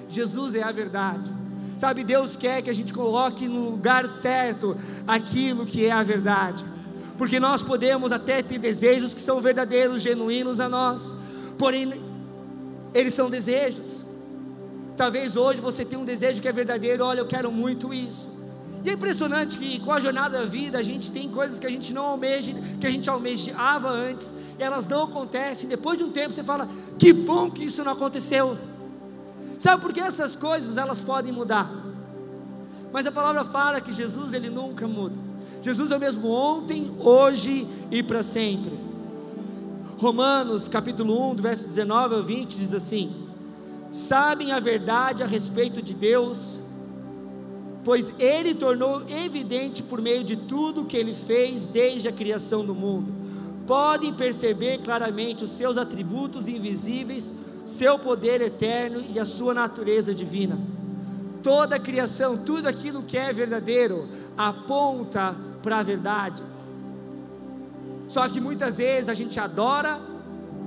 Jesus 0.08 0.54
é 0.54 0.62
a 0.62 0.70
verdade. 0.70 1.30
Sabe, 1.78 2.04
Deus 2.04 2.36
quer 2.36 2.62
que 2.62 2.70
a 2.70 2.74
gente 2.74 2.92
coloque 2.92 3.48
no 3.48 3.70
lugar 3.70 4.06
certo 4.08 4.76
aquilo 5.06 5.64
que 5.64 5.86
é 5.86 5.90
a 5.90 6.02
verdade. 6.02 6.64
Porque 7.16 7.40
nós 7.40 7.62
podemos 7.62 8.12
até 8.12 8.42
ter 8.42 8.58
desejos 8.58 9.14
que 9.14 9.20
são 9.20 9.40
verdadeiros, 9.40 10.02
genuínos 10.02 10.60
a 10.60 10.68
nós, 10.68 11.16
porém, 11.58 12.00
eles 12.92 13.14
são 13.14 13.30
desejos. 13.30 14.04
Talvez 14.96 15.34
hoje 15.34 15.60
você 15.60 15.84
tenha 15.84 16.00
um 16.00 16.04
desejo 16.04 16.40
que 16.42 16.48
é 16.48 16.52
verdadeiro, 16.52 17.04
olha, 17.04 17.20
eu 17.20 17.26
quero 17.26 17.50
muito 17.50 17.92
isso. 17.92 18.28
E 18.84 18.90
é 18.90 18.92
impressionante 18.94 19.58
que 19.58 19.78
com 19.78 19.92
a 19.92 20.00
jornada 20.00 20.38
da 20.38 20.44
vida 20.44 20.78
a 20.78 20.82
gente 20.82 21.12
tem 21.12 21.28
coisas 21.28 21.58
que 21.58 21.66
a 21.66 21.70
gente 21.70 21.92
não 21.92 22.04
almeja, 22.04 22.52
que 22.80 22.86
a 22.86 22.90
gente 22.90 23.08
almejava 23.08 23.88
antes, 23.88 24.34
elas 24.58 24.86
não 24.88 25.04
acontecem. 25.04 25.68
Depois 25.68 25.98
de 25.98 26.04
um 26.04 26.10
tempo 26.10 26.34
você 26.34 26.42
fala: 26.42 26.68
que 26.98 27.12
bom 27.12 27.50
que 27.50 27.64
isso 27.64 27.84
não 27.84 27.92
aconteceu. 27.92 28.58
Sabe 29.58 29.80
por 29.80 29.92
que 29.92 30.00
essas 30.00 30.34
coisas 30.34 30.76
elas 30.76 31.02
podem 31.02 31.32
mudar? 31.32 31.70
Mas 32.92 33.06
a 33.06 33.12
palavra 33.12 33.44
fala 33.44 33.80
que 33.80 33.92
Jesus 33.92 34.34
ele 34.34 34.50
nunca 34.50 34.88
muda. 34.88 35.16
Jesus 35.62 35.92
é 35.92 35.96
o 35.96 36.00
mesmo 36.00 36.28
ontem, 36.28 36.90
hoje 36.98 37.68
e 37.90 38.02
para 38.02 38.24
sempre. 38.24 38.72
Romanos 39.96 40.66
capítulo 40.66 41.30
1, 41.30 41.36
do 41.36 41.42
verso 41.42 41.68
19 41.68 42.16
ao 42.16 42.22
20 42.24 42.56
diz 42.56 42.74
assim: 42.74 43.28
Sabem 43.92 44.50
a 44.50 44.58
verdade 44.58 45.22
a 45.22 45.26
respeito 45.26 45.80
de 45.80 45.94
Deus, 45.94 46.60
pois 47.84 48.14
ele 48.18 48.54
tornou 48.54 49.02
evidente 49.08 49.82
por 49.82 50.00
meio 50.00 50.22
de 50.22 50.36
tudo 50.36 50.84
que 50.84 50.96
ele 50.96 51.14
fez 51.14 51.68
desde 51.68 52.08
a 52.08 52.12
criação 52.12 52.64
do 52.64 52.74
mundo. 52.74 53.12
Podem 53.66 54.12
perceber 54.12 54.78
claramente 54.78 55.44
os 55.44 55.52
seus 55.52 55.76
atributos 55.76 56.48
invisíveis 56.48 57.34
seu 57.64 57.98
poder 57.98 58.40
eterno 58.40 59.04
e 59.08 59.18
a 59.18 59.24
sua 59.24 59.54
natureza 59.54 60.14
divina. 60.14 60.58
Toda 61.42 61.76
a 61.76 61.80
criação, 61.80 62.36
tudo 62.36 62.68
aquilo 62.68 63.02
que 63.02 63.16
é 63.16 63.32
verdadeiro, 63.32 64.08
aponta 64.36 65.34
para 65.62 65.78
a 65.78 65.82
verdade. 65.82 66.42
Só 68.08 68.28
que 68.28 68.40
muitas 68.40 68.78
vezes 68.78 69.08
a 69.08 69.14
gente 69.14 69.38
adora 69.40 70.00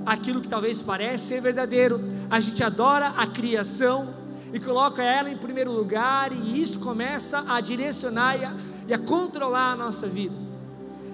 aquilo 0.04 0.40
que 0.40 0.48
talvez 0.48 0.82
pareça 0.82 1.24
ser 1.24 1.40
verdadeiro, 1.40 2.00
a 2.30 2.40
gente 2.40 2.62
adora 2.62 3.08
a 3.08 3.26
criação 3.26 4.14
e 4.52 4.60
coloca 4.60 5.02
ela 5.02 5.30
em 5.30 5.36
primeiro 5.36 5.72
lugar, 5.72 6.32
e 6.32 6.60
isso 6.60 6.78
começa 6.78 7.44
a 7.46 7.60
direcionar 7.60 8.36
e 8.40 8.44
a, 8.44 8.56
e 8.88 8.94
a 8.94 8.98
controlar 8.98 9.72
a 9.72 9.76
nossa 9.76 10.06
vida. 10.06 10.34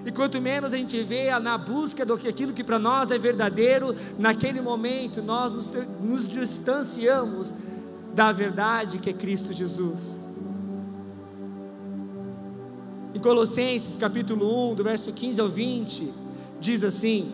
E 0.05 0.11
quanto 0.11 0.41
menos 0.41 0.73
a 0.73 0.77
gente 0.77 1.01
vê 1.01 1.37
na 1.39 1.57
busca 1.57 2.05
do 2.05 2.17
que 2.17 2.27
aquilo 2.27 2.51
que 2.51 2.63
para 2.63 2.77
nós 2.77 3.09
é 3.09 3.17
verdadeiro, 3.17 3.95
naquele 4.19 4.61
momento 4.61 5.21
nós 5.21 5.53
nos, 5.53 5.73
nos 6.01 6.27
distanciamos 6.27 7.55
da 8.13 8.31
verdade 8.31 8.97
que 8.97 9.09
é 9.09 9.13
Cristo 9.13 9.53
Jesus. 9.53 10.23
Colossenses 13.23 13.95
capítulo 13.95 14.71
1, 14.71 14.75
do 14.75 14.83
verso 14.83 15.13
15 15.13 15.39
ao 15.39 15.47
20, 15.47 16.13
diz 16.59 16.83
assim: 16.83 17.31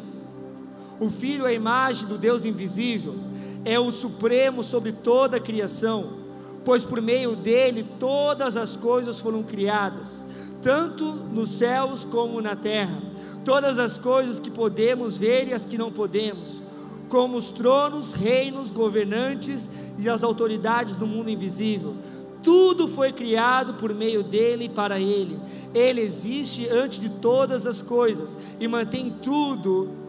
O 0.99 1.09
Filho 1.09 1.45
é 1.45 1.49
a 1.49 1.53
imagem 1.53 2.05
do 2.05 2.17
Deus 2.17 2.43
invisível, 2.43 3.15
é 3.63 3.79
o 3.79 3.89
supremo 3.89 4.61
sobre 4.61 4.91
toda 4.91 5.37
a 5.37 5.39
criação, 5.39 6.17
pois 6.65 6.83
por 6.83 7.01
meio 7.01 7.37
dele 7.37 7.87
todas 7.97 8.57
as 8.57 8.75
coisas 8.75 9.17
foram 9.17 9.41
criadas, 9.41 10.27
tanto 10.61 11.05
nos 11.05 11.51
céus 11.51 12.03
como 12.03 12.41
na 12.41 12.53
terra, 12.53 13.01
todas 13.45 13.79
as 13.79 13.97
coisas 13.97 14.39
que 14.39 14.51
podemos 14.51 15.17
ver 15.17 15.47
e 15.47 15.53
as 15.53 15.63
que 15.63 15.77
não 15.77 15.89
podemos, 15.89 16.61
como 17.07 17.37
os 17.37 17.49
tronos, 17.49 18.11
reinos, 18.11 18.69
governantes 18.69 19.71
e 19.97 20.09
as 20.09 20.21
autoridades 20.21 20.97
do 20.97 21.07
mundo 21.07 21.29
invisível. 21.29 21.95
Tudo 22.43 22.89
foi 22.89 23.13
criado 23.13 23.75
por 23.75 23.93
meio 23.93 24.21
dele 24.21 24.65
e 24.65 24.69
para 24.69 24.99
ele. 24.99 25.39
Ele 25.73 26.01
existe 26.01 26.67
antes 26.69 26.99
de 26.99 27.09
todas 27.09 27.65
as 27.65 27.81
coisas 27.81 28.37
e 28.59 28.67
mantém 28.67 29.09
tudo 29.21 30.08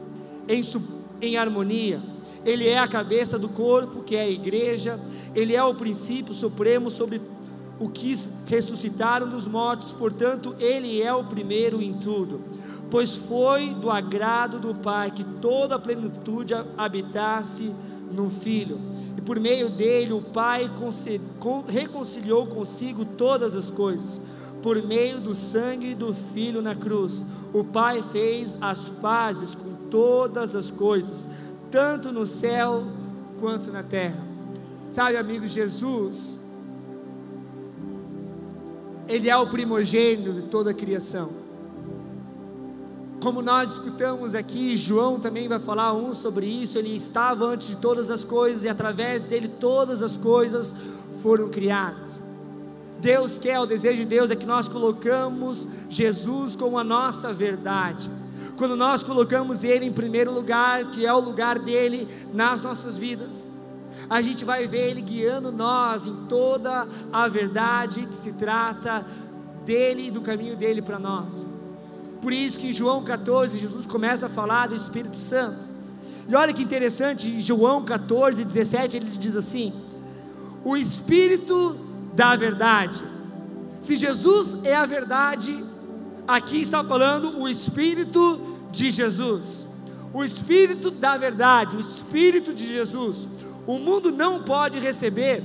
em, 0.50 0.60
em 1.20 1.36
harmonia. 1.36 2.02
Ele 2.44 2.66
é 2.66 2.78
a 2.78 2.88
cabeça 2.88 3.38
do 3.38 3.48
corpo, 3.48 4.02
que 4.02 4.16
é 4.16 4.22
a 4.22 4.30
igreja. 4.30 4.98
Ele 5.34 5.54
é 5.54 5.62
o 5.62 5.74
princípio 5.74 6.34
supremo 6.34 6.90
sobre 6.90 7.20
o 7.78 7.88
que 7.88 8.14
ressuscitaram 8.46 9.26
dos 9.26 9.48
mortos, 9.48 9.90
portanto, 9.90 10.54
ele 10.58 11.00
é 11.00 11.12
o 11.14 11.24
primeiro 11.24 11.80
em 11.80 11.94
tudo. 11.94 12.42
Pois 12.90 13.16
foi 13.16 13.70
do 13.70 13.90
agrado 13.90 14.58
do 14.58 14.74
Pai 14.74 15.10
que 15.10 15.24
toda 15.24 15.76
a 15.76 15.78
plenitude 15.78 16.52
habitasse 16.76 17.74
no 18.12 18.28
Filho, 18.28 18.78
e 19.16 19.20
por 19.22 19.40
meio 19.40 19.70
dele 19.70 20.12
o 20.12 20.20
Pai 20.20 20.70
reconciliou 21.68 22.46
consigo 22.46 23.04
todas 23.04 23.56
as 23.56 23.70
coisas, 23.70 24.20
por 24.60 24.82
meio 24.82 25.18
do 25.18 25.34
sangue 25.34 25.94
do 25.94 26.12
Filho 26.12 26.60
na 26.60 26.74
cruz. 26.74 27.24
O 27.50 27.64
Pai 27.64 28.02
fez 28.02 28.58
as 28.60 28.90
pazes 28.90 29.54
com 29.54 29.69
todas 29.90 30.54
as 30.54 30.70
coisas, 30.70 31.28
tanto 31.70 32.12
no 32.12 32.24
céu 32.24 32.84
quanto 33.40 33.70
na 33.70 33.82
terra. 33.82 34.24
Sabe, 34.92 35.16
amigos, 35.16 35.50
Jesus 35.50 36.40
ele 39.10 39.28
é 39.28 39.36
o 39.36 39.48
primogênito 39.48 40.32
de 40.32 40.42
toda 40.42 40.70
a 40.70 40.74
criação. 40.74 41.30
Como 43.20 43.42
nós 43.42 43.72
escutamos 43.72 44.36
aqui, 44.36 44.76
João 44.76 45.18
também 45.18 45.48
vai 45.48 45.58
falar 45.58 45.92
um 45.92 46.14
sobre 46.14 46.46
isso. 46.46 46.78
Ele 46.78 46.94
estava 46.94 47.44
antes 47.44 47.66
de 47.66 47.76
todas 47.76 48.08
as 48.08 48.24
coisas 48.24 48.62
e 48.62 48.68
através 48.68 49.24
dele 49.24 49.48
todas 49.48 50.00
as 50.00 50.16
coisas 50.16 50.76
foram 51.24 51.48
criadas. 51.48 52.22
Deus 53.00 53.36
quer, 53.36 53.58
o 53.58 53.66
desejo 53.66 53.96
de 53.96 54.04
Deus 54.04 54.30
é 54.30 54.36
que 54.36 54.46
nós 54.46 54.68
colocamos 54.68 55.66
Jesus 55.88 56.54
como 56.54 56.78
a 56.78 56.84
nossa 56.84 57.32
verdade. 57.32 58.08
Quando 58.56 58.76
nós 58.76 59.02
colocamos 59.02 59.64
Ele 59.64 59.86
em 59.86 59.92
primeiro 59.92 60.32
lugar, 60.32 60.90
que 60.90 61.06
é 61.06 61.12
o 61.12 61.20
lugar 61.20 61.58
dele 61.58 62.08
nas 62.32 62.60
nossas 62.60 62.96
vidas, 62.96 63.46
a 64.08 64.20
gente 64.20 64.44
vai 64.44 64.66
ver 64.66 64.90
Ele 64.90 65.00
guiando 65.00 65.52
nós 65.52 66.06
em 66.06 66.14
toda 66.28 66.86
a 67.12 67.28
verdade 67.28 68.06
que 68.06 68.16
se 68.16 68.32
trata 68.32 69.06
dele 69.64 70.08
e 70.08 70.10
do 70.10 70.20
caminho 70.20 70.56
dele 70.56 70.82
para 70.82 70.98
nós. 70.98 71.46
Por 72.20 72.32
isso 72.32 72.58
que 72.58 72.68
em 72.68 72.72
João 72.72 73.02
14 73.02 73.58
Jesus 73.58 73.86
começa 73.86 74.26
a 74.26 74.28
falar 74.28 74.68
do 74.68 74.74
Espírito 74.74 75.16
Santo. 75.16 75.64
E 76.28 76.34
olha 76.34 76.52
que 76.52 76.62
interessante, 76.62 77.28
em 77.28 77.40
João 77.40 77.84
14, 77.84 78.44
17 78.44 78.96
ele 78.96 79.06
diz 79.06 79.36
assim: 79.36 79.72
O 80.64 80.76
Espírito 80.76 81.76
da 82.14 82.36
verdade. 82.36 83.02
Se 83.80 83.96
Jesus 83.96 84.56
é 84.62 84.76
a 84.76 84.84
verdade, 84.84 85.64
aqui 86.34 86.60
está 86.60 86.82
falando 86.82 87.38
o 87.38 87.48
Espírito 87.48 88.40
de 88.70 88.90
Jesus. 88.90 89.68
O 90.12 90.24
Espírito 90.24 90.90
da 90.90 91.16
verdade, 91.16 91.76
o 91.76 91.80
Espírito 91.80 92.52
de 92.52 92.66
Jesus 92.66 93.28
o 93.66 93.78
mundo 93.78 94.10
não 94.10 94.42
pode 94.42 94.78
receber, 94.78 95.44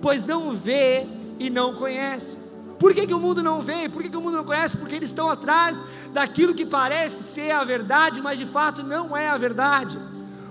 pois 0.00 0.24
não 0.24 0.52
vê 0.52 1.06
e 1.38 1.50
não 1.50 1.74
conhece. 1.74 2.38
Por 2.78 2.94
que, 2.94 3.06
que 3.06 3.14
o 3.14 3.20
mundo 3.20 3.42
não 3.42 3.60
vê? 3.60 3.88
Por 3.88 4.02
que, 4.02 4.08
que 4.08 4.16
o 4.16 4.20
mundo 4.20 4.36
não 4.36 4.44
conhece? 4.44 4.76
Porque 4.76 4.94
eles 4.94 5.10
estão 5.10 5.28
atrás 5.28 5.84
daquilo 6.12 6.54
que 6.54 6.64
parece 6.64 7.22
ser 7.22 7.50
a 7.50 7.64
verdade, 7.64 8.22
mas 8.22 8.38
de 8.38 8.46
fato 8.46 8.82
não 8.82 9.16
é 9.16 9.28
a 9.28 9.36
verdade. 9.36 9.98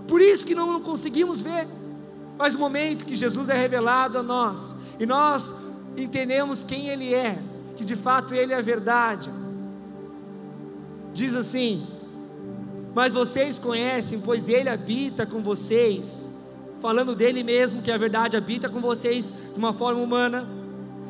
Por 0.07 0.21
isso 0.21 0.45
que 0.45 0.53
não 0.53 0.79
conseguimos 0.81 1.41
ver. 1.41 1.67
Mas 2.37 2.53
no 2.53 2.59
momento 2.59 3.05
que 3.05 3.15
Jesus 3.15 3.49
é 3.49 3.55
revelado 3.55 4.17
a 4.17 4.23
nós, 4.23 4.75
e 4.99 5.05
nós 5.05 5.53
entendemos 5.97 6.63
quem 6.63 6.89
Ele 6.89 7.13
é, 7.13 7.39
que 7.75 7.85
de 7.85 7.95
fato 7.95 8.35
Ele 8.35 8.53
é 8.53 8.57
a 8.57 8.61
verdade, 8.61 9.31
diz 11.15 11.35
assim: 11.35 11.87
Mas 12.93 13.13
vocês 13.13 13.57
conhecem, 13.57 14.19
pois 14.19 14.47
Ele 14.47 14.69
habita 14.69 15.25
com 15.25 15.41
vocês 15.41 16.29
falando 16.85 17.15
dele 17.15 17.41
mesmo, 17.41 17.81
que 17.81 17.91
a 17.91 17.97
verdade 17.97 18.37
habita 18.37 18.69
com 18.69 18.79
vocês 18.79 19.33
de 19.51 19.57
uma 19.57 19.73
forma 19.73 19.99
humana. 19.99 20.47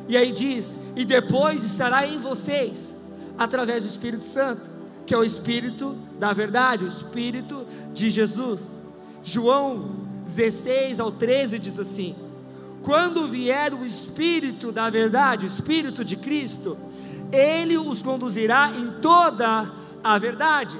E 0.08 0.16
aí 0.16 0.32
diz: 0.32 0.78
e 0.96 1.04
depois 1.04 1.62
estará 1.62 2.06
em 2.06 2.18
vocês, 2.18 2.96
através 3.36 3.82
do 3.82 3.88
Espírito 3.90 4.24
Santo, 4.24 4.70
que 5.04 5.12
é 5.12 5.18
o 5.18 5.22
Espírito 5.22 5.94
da 6.18 6.32
verdade, 6.32 6.84
o 6.84 6.88
Espírito 6.88 7.66
de 7.92 8.08
Jesus. 8.08 8.80
João 9.22 9.96
16 10.24 10.98
ao 10.98 11.12
13 11.12 11.58
diz 11.58 11.78
assim: 11.78 12.14
Quando 12.82 13.26
vier 13.26 13.74
o 13.74 13.84
Espírito 13.84 14.72
da 14.72 14.88
verdade, 14.88 15.44
o 15.44 15.46
Espírito 15.46 16.02
de 16.02 16.16
Cristo, 16.16 16.78
ele 17.30 17.76
os 17.76 18.00
conduzirá 18.00 18.72
em 18.74 18.92
toda 19.02 19.46
a 19.46 19.70
verdade 20.18 20.78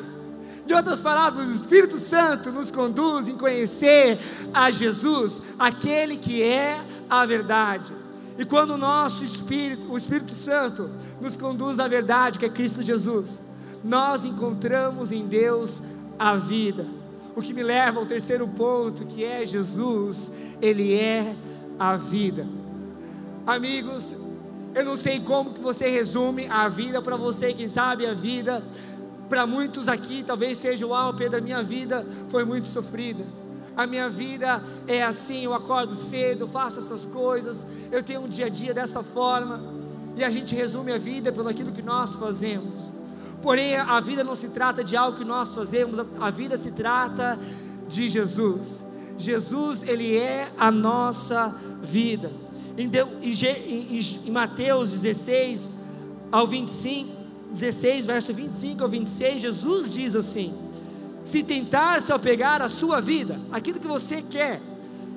de 0.66 0.74
outras 0.74 0.98
palavras, 0.98 1.46
o 1.46 1.52
Espírito 1.52 1.96
Santo 1.96 2.50
nos 2.50 2.72
conduz 2.72 3.28
em 3.28 3.36
conhecer 3.36 4.18
a 4.52 4.68
Jesus, 4.68 5.40
aquele 5.56 6.16
que 6.16 6.42
é 6.42 6.82
a 7.08 7.24
verdade. 7.24 7.94
E 8.36 8.44
quando 8.44 8.72
o 8.72 8.76
nosso 8.76 9.24
Espírito, 9.24 9.90
o 9.90 9.96
Espírito 9.96 10.34
Santo, 10.34 10.90
nos 11.20 11.36
conduz 11.36 11.78
à 11.78 11.86
verdade, 11.86 12.38
que 12.38 12.44
é 12.44 12.48
Cristo 12.48 12.82
Jesus, 12.82 13.40
nós 13.84 14.24
encontramos 14.24 15.12
em 15.12 15.24
Deus 15.24 15.80
a 16.18 16.34
vida. 16.34 16.84
O 17.36 17.40
que 17.40 17.54
me 17.54 17.62
leva 17.62 18.00
ao 18.00 18.06
terceiro 18.06 18.48
ponto, 18.48 19.06
que 19.06 19.24
é 19.24 19.46
Jesus, 19.46 20.32
Ele 20.60 20.94
é 20.94 21.36
a 21.78 21.96
vida. 21.96 22.44
Amigos, 23.46 24.16
eu 24.74 24.84
não 24.84 24.96
sei 24.96 25.20
como 25.20 25.54
que 25.54 25.60
você 25.60 25.88
resume 25.88 26.48
a 26.48 26.68
vida 26.68 27.00
para 27.00 27.16
você, 27.16 27.52
quem 27.52 27.68
sabe 27.68 28.04
a 28.04 28.12
vida 28.12 28.64
para 29.28 29.46
muitos 29.46 29.88
aqui, 29.88 30.22
talvez 30.22 30.58
seja 30.58 30.86
o 30.86 31.14
Pedro, 31.14 31.38
a 31.38 31.40
minha 31.40 31.62
vida 31.62 32.06
foi 32.28 32.44
muito 32.44 32.68
sofrida. 32.68 33.24
A 33.76 33.86
minha 33.86 34.08
vida 34.08 34.62
é 34.86 35.02
assim, 35.02 35.44
eu 35.44 35.52
acordo 35.52 35.94
cedo, 35.96 36.48
faço 36.48 36.78
essas 36.78 37.04
coisas, 37.04 37.66
eu 37.92 38.02
tenho 38.02 38.22
um 38.22 38.28
dia 38.28 38.46
a 38.46 38.48
dia 38.48 38.72
dessa 38.72 39.02
forma, 39.02 39.60
e 40.16 40.24
a 40.24 40.30
gente 40.30 40.54
resume 40.54 40.92
a 40.92 40.98
vida 40.98 41.30
pelo 41.30 41.48
aquilo 41.48 41.72
que 41.72 41.82
nós 41.82 42.14
fazemos. 42.14 42.90
Porém, 43.42 43.76
a 43.76 44.00
vida 44.00 44.24
não 44.24 44.34
se 44.34 44.48
trata 44.48 44.82
de 44.82 44.96
algo 44.96 45.18
que 45.18 45.24
nós 45.24 45.54
fazemos, 45.54 45.98
a 46.18 46.30
vida 46.30 46.56
se 46.56 46.70
trata 46.70 47.38
de 47.86 48.08
Jesus. 48.08 48.82
Jesus, 49.18 49.82
Ele 49.82 50.16
é 50.16 50.50
a 50.56 50.70
nossa 50.70 51.54
vida. 51.82 52.32
Em, 52.78 52.90
em 54.24 54.30
Mateus 54.30 54.90
16 54.90 55.74
ao 56.32 56.46
25, 56.46 57.15
16, 57.52 58.06
verso 58.06 58.34
25 58.34 58.82
ao 58.82 58.88
26, 58.88 59.40
Jesus 59.40 59.90
diz 59.90 60.14
assim: 60.14 60.54
Se 61.24 61.42
tentar 61.42 62.00
se 62.00 62.12
apegar 62.12 62.60
à 62.60 62.68
sua 62.68 63.00
vida, 63.00 63.40
aquilo 63.50 63.80
que 63.80 63.86
você 63.86 64.22
quer, 64.22 64.60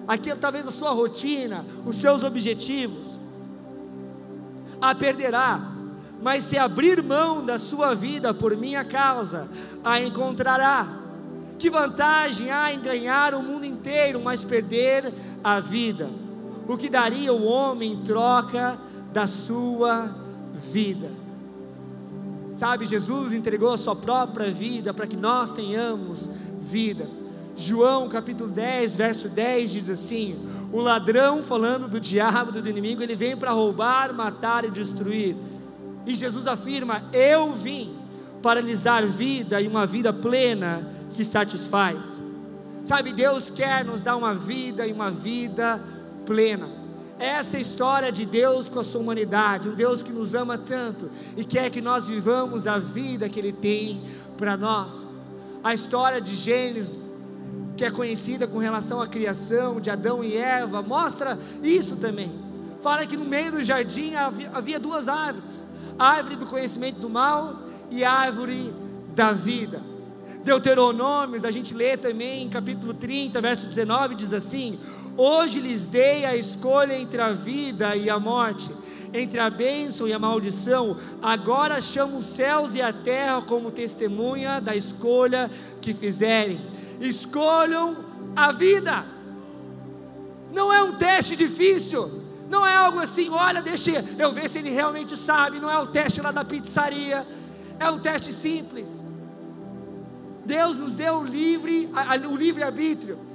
aquilo 0.07 0.37
talvez 0.37 0.67
a 0.67 0.71
sua 0.71 0.91
rotina, 0.91 1.65
os 1.85 1.97
seus 1.97 2.23
objetivos, 2.23 3.19
a 4.81 4.95
perderá, 4.95 5.71
mas 6.21 6.43
se 6.43 6.57
abrir 6.57 7.03
mão 7.03 7.45
da 7.45 7.57
sua 7.57 7.93
vida 7.93 8.33
por 8.33 8.55
minha 8.55 8.83
causa, 8.83 9.47
a 9.83 9.99
encontrará. 9.99 10.95
Que 11.57 11.69
vantagem 11.69 12.49
há 12.49 12.73
em 12.73 12.79
ganhar 12.79 13.33
o 13.33 13.43
mundo 13.43 13.65
inteiro, 13.65 14.21
mas 14.23 14.43
perder 14.45 15.13
a 15.43 15.59
vida? 15.59 16.09
O 16.67 16.77
que 16.77 16.89
daria 16.89 17.33
o 17.33 17.43
homem 17.43 17.93
em 17.93 18.03
troca 18.03 18.79
da 19.11 19.27
sua 19.27 20.15
vida? 20.53 21.18
Sabe, 22.59 22.83
Jesus 22.83 23.31
entregou 23.31 23.71
a 23.71 23.77
sua 23.77 23.95
própria 23.95 24.51
vida 24.51 24.93
para 24.93 25.07
que 25.07 25.15
nós 25.15 25.53
tenhamos 25.53 26.29
vida. 26.59 27.09
João 27.55 28.09
capítulo 28.09 28.51
10, 28.51 28.97
verso 28.97 29.29
10 29.29 29.71
diz 29.71 29.89
assim: 29.89 30.37
O 30.69 30.81
ladrão, 30.81 31.41
falando 31.41 31.87
do 31.87 32.01
diabo, 32.01 32.51
do 32.51 32.67
inimigo, 32.67 33.01
ele 33.01 33.15
vem 33.15 33.37
para 33.37 33.51
roubar, 33.51 34.13
matar 34.13 34.65
e 34.65 34.69
destruir. 34.69 35.37
E 36.05 36.13
Jesus 36.13 36.47
afirma: 36.47 37.05
Eu 37.13 37.53
vim 37.53 37.95
para 38.41 38.59
lhes 38.59 38.83
dar 38.83 39.05
vida 39.05 39.61
e 39.61 39.65
uma 39.65 39.85
vida 39.85 40.11
plena 40.11 40.85
que 41.11 41.23
satisfaz. 41.23 42.21
Sabe, 42.83 43.13
Deus 43.13 43.49
quer 43.49 43.85
nos 43.85 44.03
dar 44.03 44.17
uma 44.17 44.35
vida 44.35 44.85
e 44.85 44.91
uma 44.91 45.09
vida 45.09 45.81
plena. 46.25 46.78
Essa 47.19 47.57
é 47.57 47.59
história 47.59 48.13
de 48.13 48.25
Deus 48.25 48.69
com 48.69 48.79
a 48.79 48.83
sua 48.83 49.01
humanidade, 49.01 49.67
um 49.67 49.75
Deus 49.75 50.01
que 50.01 50.11
nos 50.11 50.35
ama 50.35 50.57
tanto 50.57 51.11
e 51.35 51.43
quer 51.43 51.69
que 51.69 51.81
nós 51.81 52.07
vivamos 52.07 52.65
a 52.65 52.79
vida 52.79 53.27
que 53.27 53.37
Ele 53.37 53.51
tem 53.51 54.01
para 54.37 54.55
nós. 54.55 55.05
A 55.61 55.73
história 55.73 56.21
de 56.21 56.33
Gênesis, 56.33 57.09
que 57.75 57.83
é 57.83 57.91
conhecida 57.91 58.47
com 58.47 58.57
relação 58.57 59.01
à 59.01 59.07
criação 59.07 59.81
de 59.81 59.89
Adão 59.89 60.23
e 60.23 60.37
Eva, 60.37 60.81
mostra 60.81 61.37
isso 61.61 61.97
também. 61.97 62.31
Fala 62.79 63.05
que 63.05 63.17
no 63.17 63.25
meio 63.25 63.51
do 63.51 63.63
jardim 63.65 64.15
havia, 64.15 64.49
havia 64.53 64.79
duas 64.79 65.09
árvores: 65.09 65.65
a 65.97 66.07
árvore 66.07 66.37
do 66.37 66.45
conhecimento 66.45 67.01
do 67.01 67.09
mal 67.09 67.63
e 67.91 68.01
a 68.01 68.13
árvore 68.13 68.73
da 69.13 69.33
vida. 69.33 69.81
Deuteronômios, 70.43 71.43
a 71.43 71.51
gente 71.51 71.73
lê 71.73 71.97
também 71.97 72.43
em 72.43 72.49
capítulo 72.49 72.93
30, 72.93 73.41
verso 73.41 73.67
19, 73.67 74.15
diz 74.15 74.33
assim: 74.33 74.79
Hoje 75.21 75.59
lhes 75.59 75.85
dei 75.85 76.23
a 76.23 76.33
escolha 76.33 76.97
entre 76.97 77.19
a 77.19 77.33
vida 77.33 77.93
e 77.93 78.09
a 78.09 78.17
morte, 78.17 78.71
entre 79.13 79.37
a 79.37 79.49
bênção 79.49 80.07
e 80.07 80.13
a 80.13 80.17
maldição. 80.17 80.95
Agora 81.21 81.81
chamo 81.81 82.19
os 82.19 82.25
céus 82.25 82.73
e 82.73 82.81
a 82.81 82.93
terra 82.93 83.41
como 83.41 83.69
testemunha 83.69 84.61
da 84.61 84.73
escolha 84.73 85.51
que 85.81 85.93
fizerem. 85.93 86.65
Escolham 87.01 87.97
a 88.33 88.53
vida. 88.53 89.03
Não 90.53 90.71
é 90.71 90.81
um 90.81 90.95
teste 90.97 91.35
difícil. 91.35 92.23
Não 92.49 92.65
é 92.65 92.73
algo 92.73 92.99
assim, 92.99 93.29
olha, 93.29 93.61
deixa 93.61 94.05
eu 94.17 94.31
ver 94.31 94.49
se 94.49 94.59
ele 94.59 94.69
realmente 94.69 95.17
sabe. 95.17 95.59
Não 95.59 95.69
é 95.69 95.77
o 95.79 95.87
teste 95.87 96.21
lá 96.21 96.31
da 96.31 96.45
pizzaria. 96.45 97.27
É 97.77 97.91
um 97.91 97.99
teste 97.99 98.31
simples. 98.31 99.05
Deus 100.45 100.77
nos 100.77 100.95
deu 100.95 101.15
o 101.15 101.23
livre, 101.25 101.89
o 102.31 102.37
livre 102.37 102.63
arbítrio 102.63 103.27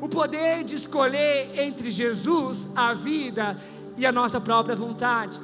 o 0.00 0.08
poder 0.08 0.64
de 0.64 0.74
escolher 0.74 1.58
entre 1.58 1.90
Jesus, 1.90 2.68
a 2.74 2.92
vida 2.94 3.56
e 3.96 4.04
a 4.04 4.12
nossa 4.12 4.40
própria 4.40 4.76
vontade. 4.76 5.40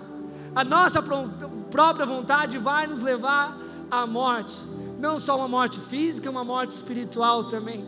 A 0.54 0.62
nossa 0.62 1.02
própria 1.70 2.04
vontade 2.04 2.58
vai 2.58 2.86
nos 2.86 3.02
levar 3.02 3.56
à 3.90 4.06
morte, 4.06 4.54
não 4.98 5.18
só 5.18 5.36
uma 5.36 5.48
morte 5.48 5.80
física, 5.80 6.30
uma 6.30 6.44
morte 6.44 6.72
espiritual 6.72 7.44
também. 7.44 7.86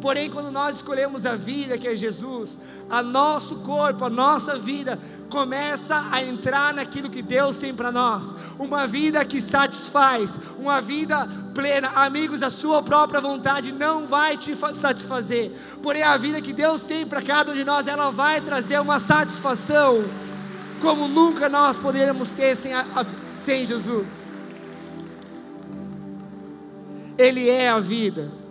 Porém, 0.00 0.30
quando 0.30 0.50
nós 0.50 0.76
escolhemos 0.76 1.24
a 1.24 1.34
vida 1.34 1.78
que 1.78 1.88
é 1.88 1.96
Jesus, 1.96 2.58
a 2.90 3.02
nosso 3.02 3.56
corpo, 3.56 4.04
a 4.04 4.10
nossa 4.10 4.58
vida 4.58 4.98
começa 5.30 6.06
a 6.10 6.22
entrar 6.22 6.74
naquilo 6.74 7.08
que 7.08 7.22
Deus 7.22 7.56
tem 7.56 7.74
para 7.74 7.90
nós. 7.90 8.34
Uma 8.58 8.86
vida 8.86 9.24
que 9.24 9.40
satisfaz, 9.40 10.38
uma 10.58 10.80
vida 10.80 11.26
plena. 11.54 11.88
Amigos, 11.94 12.42
a 12.42 12.50
sua 12.50 12.82
própria 12.82 13.20
vontade 13.20 13.72
não 13.72 14.06
vai 14.06 14.36
te 14.36 14.54
satisfazer. 14.74 15.52
Porém, 15.82 16.02
a 16.02 16.16
vida 16.16 16.40
que 16.40 16.52
Deus 16.52 16.82
tem 16.82 17.06
para 17.06 17.22
cada 17.22 17.52
um 17.52 17.54
de 17.54 17.64
nós, 17.64 17.88
ela 17.88 18.10
vai 18.10 18.40
trazer 18.40 18.78
uma 18.80 18.98
satisfação 18.98 20.04
como 20.80 21.08
nunca 21.08 21.48
nós 21.48 21.78
poderíamos 21.78 22.30
ter 22.30 22.54
sem, 22.54 22.74
a, 22.74 22.84
sem 23.40 23.64
Jesus. 23.64 24.26
Ele 27.16 27.48
é 27.48 27.70
a 27.70 27.78
vida. 27.78 28.43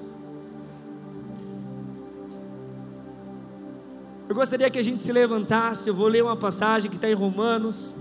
Eu 4.34 4.36
gostaria 4.36 4.68
que 4.68 4.80
a 4.80 4.84
gente 4.84 5.04
se 5.04 5.12
levantasse. 5.12 5.88
Eu 5.88 5.94
vou 5.94 6.08
ler 6.08 6.24
uma 6.24 6.36
passagem 6.36 6.90
que 6.90 6.96
está 6.96 7.08
em 7.08 7.14
Romanos, 7.14 7.94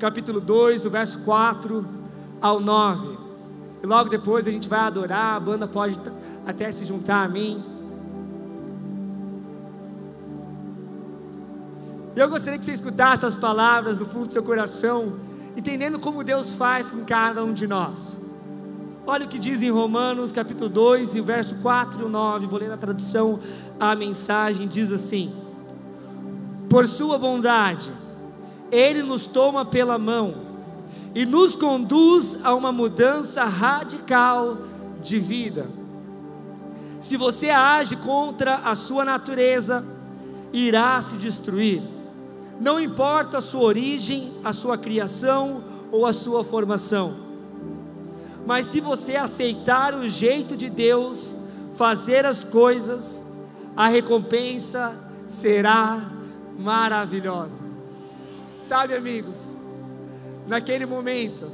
capítulo 0.00 0.40
2, 0.40 0.80
do 0.80 0.88
verso 0.88 1.18
4 1.18 1.86
ao 2.40 2.58
9. 2.58 3.18
E 3.82 3.86
logo 3.86 4.08
depois 4.08 4.46
a 4.46 4.50
gente 4.50 4.66
vai 4.66 4.80
adorar. 4.80 5.36
A 5.36 5.40
banda 5.40 5.68
pode 5.68 6.00
até 6.46 6.72
se 6.72 6.86
juntar 6.86 7.22
a 7.22 7.28
mim. 7.28 7.62
E 12.16 12.18
eu 12.18 12.30
gostaria 12.30 12.58
que 12.58 12.64
você 12.64 12.72
escutasse 12.72 13.26
as 13.26 13.36
palavras 13.36 13.98
do 13.98 14.06
fundo 14.06 14.28
do 14.28 14.32
seu 14.32 14.42
coração, 14.42 15.16
entendendo 15.54 16.00
como 16.00 16.24
Deus 16.24 16.54
faz 16.54 16.90
com 16.90 17.04
cada 17.04 17.44
um 17.44 17.52
de 17.52 17.66
nós. 17.66 18.23
Olha 19.06 19.26
o 19.26 19.28
que 19.28 19.38
diz 19.38 19.60
em 19.60 19.70
Romanos 19.70 20.32
capítulo 20.32 20.70
2, 20.70 21.16
e 21.16 21.20
verso 21.20 21.56
4 21.56 22.06
e 22.06 22.08
9, 22.08 22.46
vou 22.46 22.58
ler 22.58 22.70
na 22.70 22.78
tradução 22.78 23.38
a 23.78 23.94
mensagem, 23.94 24.66
diz 24.66 24.90
assim: 24.92 25.30
Por 26.70 26.88
sua 26.88 27.18
bondade, 27.18 27.92
Ele 28.72 29.02
nos 29.02 29.26
toma 29.26 29.62
pela 29.62 29.98
mão 29.98 30.36
e 31.14 31.26
nos 31.26 31.54
conduz 31.54 32.38
a 32.42 32.54
uma 32.54 32.72
mudança 32.72 33.44
radical 33.44 34.56
de 35.02 35.18
vida. 35.18 35.68
Se 36.98 37.18
você 37.18 37.50
age 37.50 37.96
contra 37.96 38.54
a 38.56 38.74
sua 38.74 39.04
natureza, 39.04 39.84
irá 40.50 40.98
se 41.02 41.18
destruir. 41.18 41.82
Não 42.58 42.80
importa 42.80 43.36
a 43.36 43.42
sua 43.42 43.64
origem, 43.64 44.32
a 44.42 44.54
sua 44.54 44.78
criação 44.78 45.62
ou 45.92 46.06
a 46.06 46.12
sua 46.12 46.42
formação 46.42 47.22
mas 48.46 48.66
se 48.66 48.80
você 48.80 49.16
aceitar 49.16 49.94
o 49.94 50.08
jeito 50.08 50.56
de 50.56 50.68
Deus 50.68 51.36
fazer 51.74 52.26
as 52.26 52.44
coisas, 52.44 53.22
a 53.76 53.88
recompensa 53.88 54.98
será 55.26 56.12
maravilhosa. 56.58 57.62
Sabe, 58.62 58.94
amigos, 58.94 59.56
naquele 60.46 60.86
momento, 60.86 61.50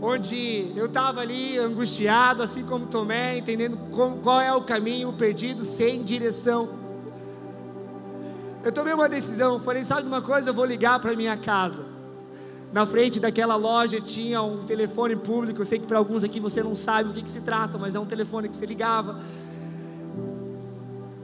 onde 0.00 0.72
eu 0.76 0.86
estava 0.86 1.20
ali 1.20 1.56
angustiado, 1.58 2.42
assim 2.42 2.64
como 2.64 2.86
Tomé, 2.86 3.38
entendendo 3.38 3.78
qual 4.22 4.40
é 4.40 4.52
o 4.52 4.62
caminho 4.62 5.12
perdido, 5.12 5.64
sem 5.64 6.02
direção. 6.02 6.68
Eu 8.64 8.72
tomei 8.72 8.92
uma 8.92 9.08
decisão, 9.08 9.58
falei: 9.58 9.82
sabe 9.84 10.02
de 10.02 10.08
uma 10.08 10.22
coisa? 10.22 10.50
Eu 10.50 10.54
vou 10.54 10.64
ligar 10.64 11.00
para 11.00 11.14
minha 11.16 11.36
casa. 11.36 11.91
Na 12.72 12.86
frente 12.86 13.20
daquela 13.20 13.54
loja 13.54 14.00
tinha 14.00 14.40
um 14.42 14.64
telefone 14.64 15.14
público. 15.14 15.60
Eu 15.60 15.64
sei 15.64 15.78
que 15.78 15.86
para 15.86 15.98
alguns 15.98 16.24
aqui 16.24 16.40
você 16.40 16.62
não 16.62 16.74
sabe 16.74 17.10
o 17.10 17.12
que, 17.12 17.22
que 17.22 17.30
se 17.30 17.40
trata, 17.40 17.76
mas 17.76 17.94
é 17.94 18.00
um 18.00 18.06
telefone 18.06 18.48
que 18.48 18.56
você 18.56 18.64
ligava. 18.64 19.20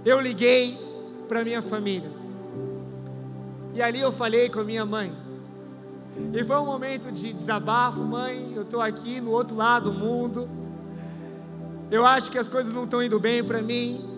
Eu 0.04 0.20
liguei 0.20 0.78
para 1.26 1.42
minha 1.42 1.62
família. 1.62 2.11
E 3.74 3.80
ali 3.80 4.00
eu 4.00 4.12
falei 4.12 4.50
com 4.50 4.61
a 4.61 4.64
minha 4.64 4.84
mãe. 4.84 5.12
E 6.34 6.44
foi 6.44 6.56
um 6.58 6.66
momento 6.66 7.11
de 7.11 7.32
desabafo, 7.32 8.02
mãe. 8.02 8.52
Eu 8.54 8.62
estou 8.62 8.82
aqui 8.82 9.20
no 9.20 9.30
outro 9.30 9.56
lado 9.56 9.90
do 9.90 9.98
mundo. 9.98 10.48
Eu 11.90 12.04
acho 12.04 12.30
que 12.30 12.37
as 12.37 12.48
coisas 12.48 12.74
não 12.74 12.84
estão 12.84 13.02
indo 13.02 13.18
bem 13.18 13.42
para 13.42 13.62
mim 13.62 14.17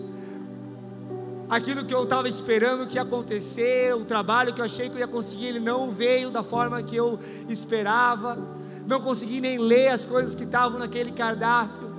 aquilo 1.51 1.83
que 1.83 1.93
eu 1.93 2.03
estava 2.03 2.29
esperando 2.29 2.87
que 2.87 2.95
ia 2.95 3.01
acontecer, 3.01 3.93
o 3.93 4.05
trabalho 4.05 4.53
que 4.53 4.61
eu 4.61 4.65
achei 4.65 4.89
que 4.89 4.95
eu 4.95 4.99
ia 4.99 5.07
conseguir, 5.07 5.47
ele 5.47 5.59
não 5.59 5.91
veio 5.91 6.31
da 6.31 6.41
forma 6.41 6.81
que 6.81 6.95
eu 6.95 7.19
esperava, 7.49 8.37
não 8.87 9.01
consegui 9.01 9.41
nem 9.41 9.57
ler 9.57 9.89
as 9.89 10.05
coisas 10.05 10.33
que 10.33 10.45
estavam 10.45 10.79
naquele 10.79 11.11
cardápio. 11.11 11.91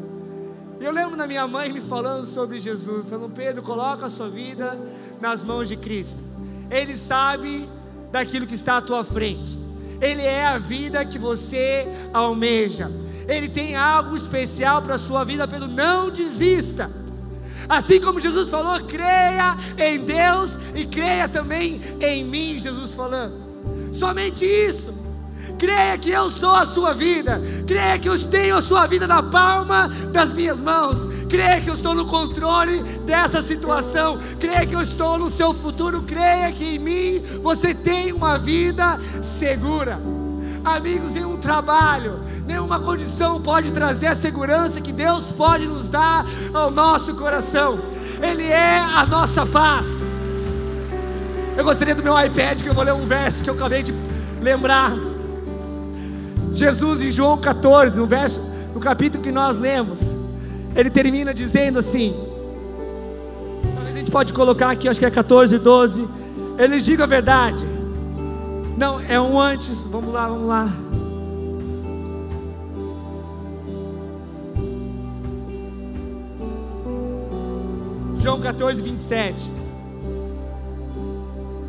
E 0.81 0.85
eu 0.85 0.91
lembro 0.91 1.19
da 1.19 1.27
minha 1.27 1.47
mãe 1.47 1.71
me 1.71 1.83
falando 1.83 2.25
sobre 2.25 2.59
Jesus, 2.59 3.07
falando: 3.11 3.31
Pedro, 3.31 3.63
coloca 3.63 4.07
a 4.07 4.09
sua 4.09 4.31
vida 4.31 4.81
nas 5.21 5.43
mãos 5.43 5.69
de 5.69 5.77
Cristo, 5.77 6.25
Ele 6.71 6.97
sabe 6.97 7.69
daquilo 8.11 8.47
que 8.47 8.55
está 8.55 8.79
à 8.79 8.81
tua 8.81 9.05
frente, 9.05 9.59
Ele 10.01 10.23
é 10.23 10.47
a 10.47 10.57
vida 10.57 11.05
que 11.05 11.19
você 11.19 11.87
almeja, 12.11 12.91
Ele 13.29 13.51
tem 13.51 13.77
algo 13.77 14.17
especial 14.17 14.81
para 14.81 14.95
a 14.95 14.99
sua 14.99 15.25
vida, 15.25 15.47
Pedro, 15.47 15.69
não 15.69 16.09
desista. 16.09 17.02
Assim 17.69 18.01
como 18.01 18.21
Jesus 18.21 18.49
falou, 18.49 18.81
creia 18.85 19.57
em 19.79 19.99
Deus 19.99 20.59
e 20.75 20.85
creia 20.85 21.29
também 21.29 21.81
em 22.01 22.25
mim, 22.25 22.59
Jesus 22.59 22.95
falando. 22.95 23.35
Somente 23.93 24.45
isso. 24.45 25.03
Creia 25.59 25.97
que 25.99 26.11
eu 26.11 26.31
sou 26.31 26.55
a 26.55 26.65
sua 26.65 26.93
vida. 26.93 27.41
Creia 27.67 27.99
que 27.99 28.09
eu 28.09 28.19
tenho 28.29 28.57
a 28.57 28.61
sua 28.61 28.87
vida 28.87 29.07
na 29.07 29.23
palma 29.23 29.89
das 30.13 30.33
minhas 30.33 30.61
mãos. 30.61 31.09
Creia 31.29 31.61
que 31.61 31.69
eu 31.69 31.75
estou 31.75 31.95
no 31.95 32.07
controle 32.07 32.83
dessa 33.05 33.41
situação. 33.43 34.19
Creia 34.41 34.67
que 34.67 34.75
eu 34.75 34.81
estou 34.81 35.19
no 35.19 35.31
seu 35.31 35.55
futuro. 35.55 36.03
Creia 36.03 36.51
que 36.53 36.65
em 36.65 36.79
mim 36.79 37.23
você 37.43 37.75
tem 37.75 38.13
uma 38.13 38.39
vida 38.39 38.99
segura. 39.23 40.01
Amigos, 40.65 41.11
nenhum 41.11 41.37
trabalho, 41.39 42.21
nenhuma 42.47 42.79
condição 42.79 43.43
pode 43.43 43.73
trazer 43.73 44.07
a 44.07 44.15
segurança 44.15 44.81
que 44.81 44.93
Deus 44.93 45.33
pode 45.33 45.67
nos 45.67 45.89
dar 45.89 46.25
ao 46.55 46.71
nosso 46.71 47.15
coração. 47.17 47.81
Ele 48.23 48.47
é 48.47 48.79
a 48.79 49.05
nossa 49.05 49.45
paz. 49.45 49.89
Eu 51.57 51.65
gostaria 51.65 51.97
do 51.97 52.03
meu 52.03 52.19
iPad 52.19 52.63
que 52.63 52.69
eu 52.69 52.75
vou 52.75 52.85
ler 52.85 52.95
um 52.95 53.05
verso 53.05 53.43
que 53.43 53.51
eu 53.51 53.55
acabei 53.55 53.83
de 53.83 53.93
lembrar. 54.41 54.93
Jesus 56.53 57.01
em 57.01 57.11
João 57.11 57.39
14, 57.39 57.99
no 57.99 58.07
verso, 58.07 58.41
no 58.73 58.79
capítulo 58.79 59.23
que 59.23 59.33
nós 59.33 59.59
lemos, 59.59 60.15
ele 60.77 60.91
termina 60.91 61.35
dizendo 61.35 61.81
assim: 61.81 62.15
talvez 63.75 63.97
a 63.97 63.99
gente 63.99 64.11
pode 64.13 64.33
colocar 64.33 64.71
aqui, 64.71 64.89
acho 64.89 65.01
que 65.01 65.07
é 65.07 65.11
14, 65.11 65.59
12. 65.59 66.09
Eles 66.57 66.85
digam 66.85 67.03
a 67.03 67.09
verdade 67.09 67.82
não, 68.77 69.01
é 69.01 69.21
um 69.21 69.39
antes. 69.39 69.85
Vamos 69.85 70.13
lá, 70.13 70.29
vamos 70.29 70.49
lá. 70.49 70.69
João 78.21 78.41
14, 78.41 78.81
27. 78.81 79.51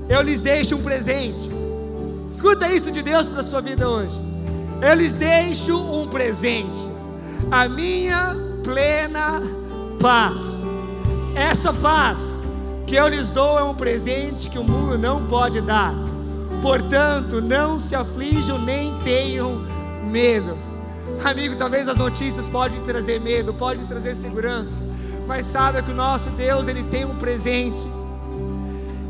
eu 0.07 0.21
lhes 0.21 0.41
deixo 0.41 0.75
um 0.75 0.83
presente. 0.83 1.51
Escuta 2.29 2.71
isso 2.71 2.91
de 2.91 3.01
Deus 3.01 3.27
para 3.27 3.39
a 3.39 3.43
sua 3.43 3.59
vida 3.59 3.89
hoje. 3.89 4.21
Eu 4.79 4.93
lhes 4.93 5.15
deixo 5.15 5.75
um 5.75 6.07
presente, 6.07 6.87
a 7.49 7.67
minha 7.67 8.35
plena 8.63 9.41
paz. 9.99 10.63
Essa 11.35 11.73
paz 11.73 12.43
que 12.85 12.95
eu 12.95 13.07
lhes 13.07 13.31
dou 13.31 13.57
é 13.57 13.63
um 13.63 13.73
presente 13.73 14.49
que 14.49 14.59
o 14.59 14.63
mundo 14.63 14.97
não 14.97 15.25
pode 15.25 15.59
dar. 15.61 16.12
Portanto, 16.63 17.41
não 17.41 17.77
se 17.77 17.93
aflijam 17.93 18.57
nem 18.57 18.97
tenham 19.01 19.65
medo. 20.09 20.57
Amigo, 21.21 21.57
talvez 21.57 21.89
as 21.89 21.97
notícias 21.97 22.47
podem 22.47 22.79
trazer 22.79 23.19
medo, 23.19 23.53
podem 23.53 23.85
trazer 23.85 24.15
segurança, 24.15 24.79
mas 25.27 25.45
saiba 25.45 25.81
que 25.81 25.91
o 25.91 25.93
nosso 25.93 26.29
Deus, 26.29 26.69
ele 26.69 26.81
tem 26.83 27.03
um 27.03 27.17
presente 27.17 27.85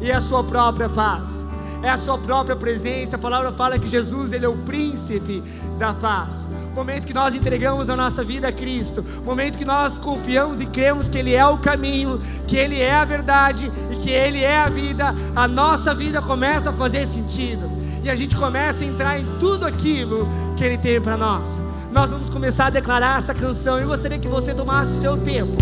e 0.02 0.12
a 0.12 0.20
sua 0.20 0.44
própria 0.44 0.90
paz. 0.90 1.46
É 1.84 1.90
a 1.90 1.98
sua 1.98 2.18
própria 2.18 2.56
presença. 2.56 3.18
A 3.18 3.20
palavra 3.20 3.52
fala 3.52 3.78
que 3.78 3.88
Jesus, 3.88 4.34
ele 4.34 4.46
é 4.46 4.50
o 4.50 4.56
príncipe 4.58 5.44
da 5.78 5.94
paz. 5.94 6.48
O 6.72 6.76
momento 6.76 7.06
que 7.06 7.14
nós 7.14 7.36
entregamos 7.36 7.90
a 7.90 7.96
nossa 7.96 8.24
vida 8.24 8.48
a 8.48 8.52
Cristo, 8.52 9.06
o 9.22 9.26
momento 9.26 9.58
que 9.58 9.66
nós 9.66 9.98
confiamos 9.98 10.62
e 10.62 10.66
cremos 10.66 11.08
que 11.08 11.18
ele 11.18 11.36
é 11.36 11.46
o 11.46 11.58
caminho, 11.58 12.20
que 12.48 12.56
ele 12.56 12.82
é 12.82 12.94
a 12.94 13.06
verdade 13.06 13.72
e 13.92 13.96
que 13.98 14.10
ele 14.10 14.44
é 14.44 14.58
a 14.58 14.70
vida, 14.70 15.14
a 15.36 15.48
nossa 15.48 15.94
vida 15.94 16.22
começa 16.22 16.72
a 16.72 16.74
fazer 16.74 17.06
sentido. 17.06 17.70
E 18.04 18.10
a 18.10 18.16
gente 18.16 18.36
começa 18.36 18.84
a 18.84 18.88
entrar 18.88 19.20
em 19.20 19.26
tudo 19.40 19.66
aquilo 19.66 20.28
que 20.58 20.64
ele 20.64 20.78
tem 20.78 21.00
para 21.00 21.16
nós. 21.16 21.62
Nós 21.92 22.10
vamos 22.10 22.30
começar 22.30 22.68
a 22.68 22.70
declarar 22.70 23.18
essa 23.18 23.34
canção. 23.34 23.78
Eu 23.78 23.90
gostaria 23.90 24.18
que 24.18 24.28
você 24.28 24.54
tomasse 24.54 24.98
o 24.98 25.00
seu 25.00 25.18
tempo. 25.18 25.58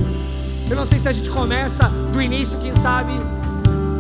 Eu 0.70 0.76
não 0.78 0.86
sei 0.86 0.98
se 0.98 1.10
a 1.10 1.12
gente 1.12 1.30
começa 1.30 1.90
do 2.14 2.22
início, 2.22 2.58
quem 2.58 2.74
sabe 2.76 3.12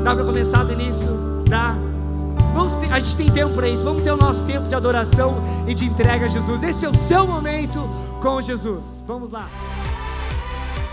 Dá 0.03 0.15
para 0.15 0.25
começar 0.25 0.63
do 0.63 0.73
início? 0.73 1.09
Dá. 1.47 1.90
Vamos 2.53 2.75
ter, 2.77 2.91
a 2.91 2.99
gente 2.99 3.15
tem 3.15 3.31
tempo 3.31 3.53
para 3.53 3.67
isso. 3.67 3.83
Vamos 3.83 4.03
ter 4.03 4.11
o 4.11 4.17
nosso 4.17 4.45
tempo 4.45 4.67
de 4.67 4.75
adoração 4.75 5.43
e 5.67 5.73
de 5.73 5.85
entrega 5.85 6.25
a 6.25 6.29
Jesus. 6.29 6.63
Esse 6.63 6.85
é 6.85 6.89
o 6.89 6.95
seu 6.95 7.25
momento 7.25 7.89
com 8.21 8.41
Jesus. 8.41 9.03
Vamos 9.07 9.31
lá. 9.31 9.49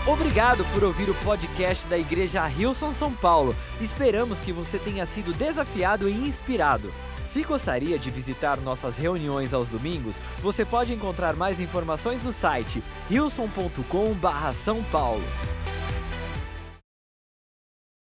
Obrigado 0.07 0.65
por 0.73 0.83
ouvir 0.83 1.09
o 1.09 1.13
podcast 1.15 1.85
da 1.87 1.97
Igreja 1.97 2.45
Rilson 2.45 2.93
São 2.93 3.11
Paulo. 3.11 3.55
Esperamos 3.79 4.39
que 4.39 4.51
você 4.51 4.79
tenha 4.79 5.05
sido 5.05 5.33
desafiado 5.33 6.09
e 6.09 6.13
inspirado. 6.13 6.91
Se 7.31 7.43
gostaria 7.43 7.99
de 7.99 8.09
visitar 8.09 8.57
nossas 8.57 8.97
reuniões 8.97 9.53
aos 9.53 9.67
domingos, 9.67 10.15
você 10.41 10.65
pode 10.65 10.93
encontrar 10.93 11.35
mais 11.35 11.59
informações 11.59 12.23
no 12.23 12.33
site 12.33 12.81
rilson.com/são 13.07 14.81
paulo. 14.91 15.23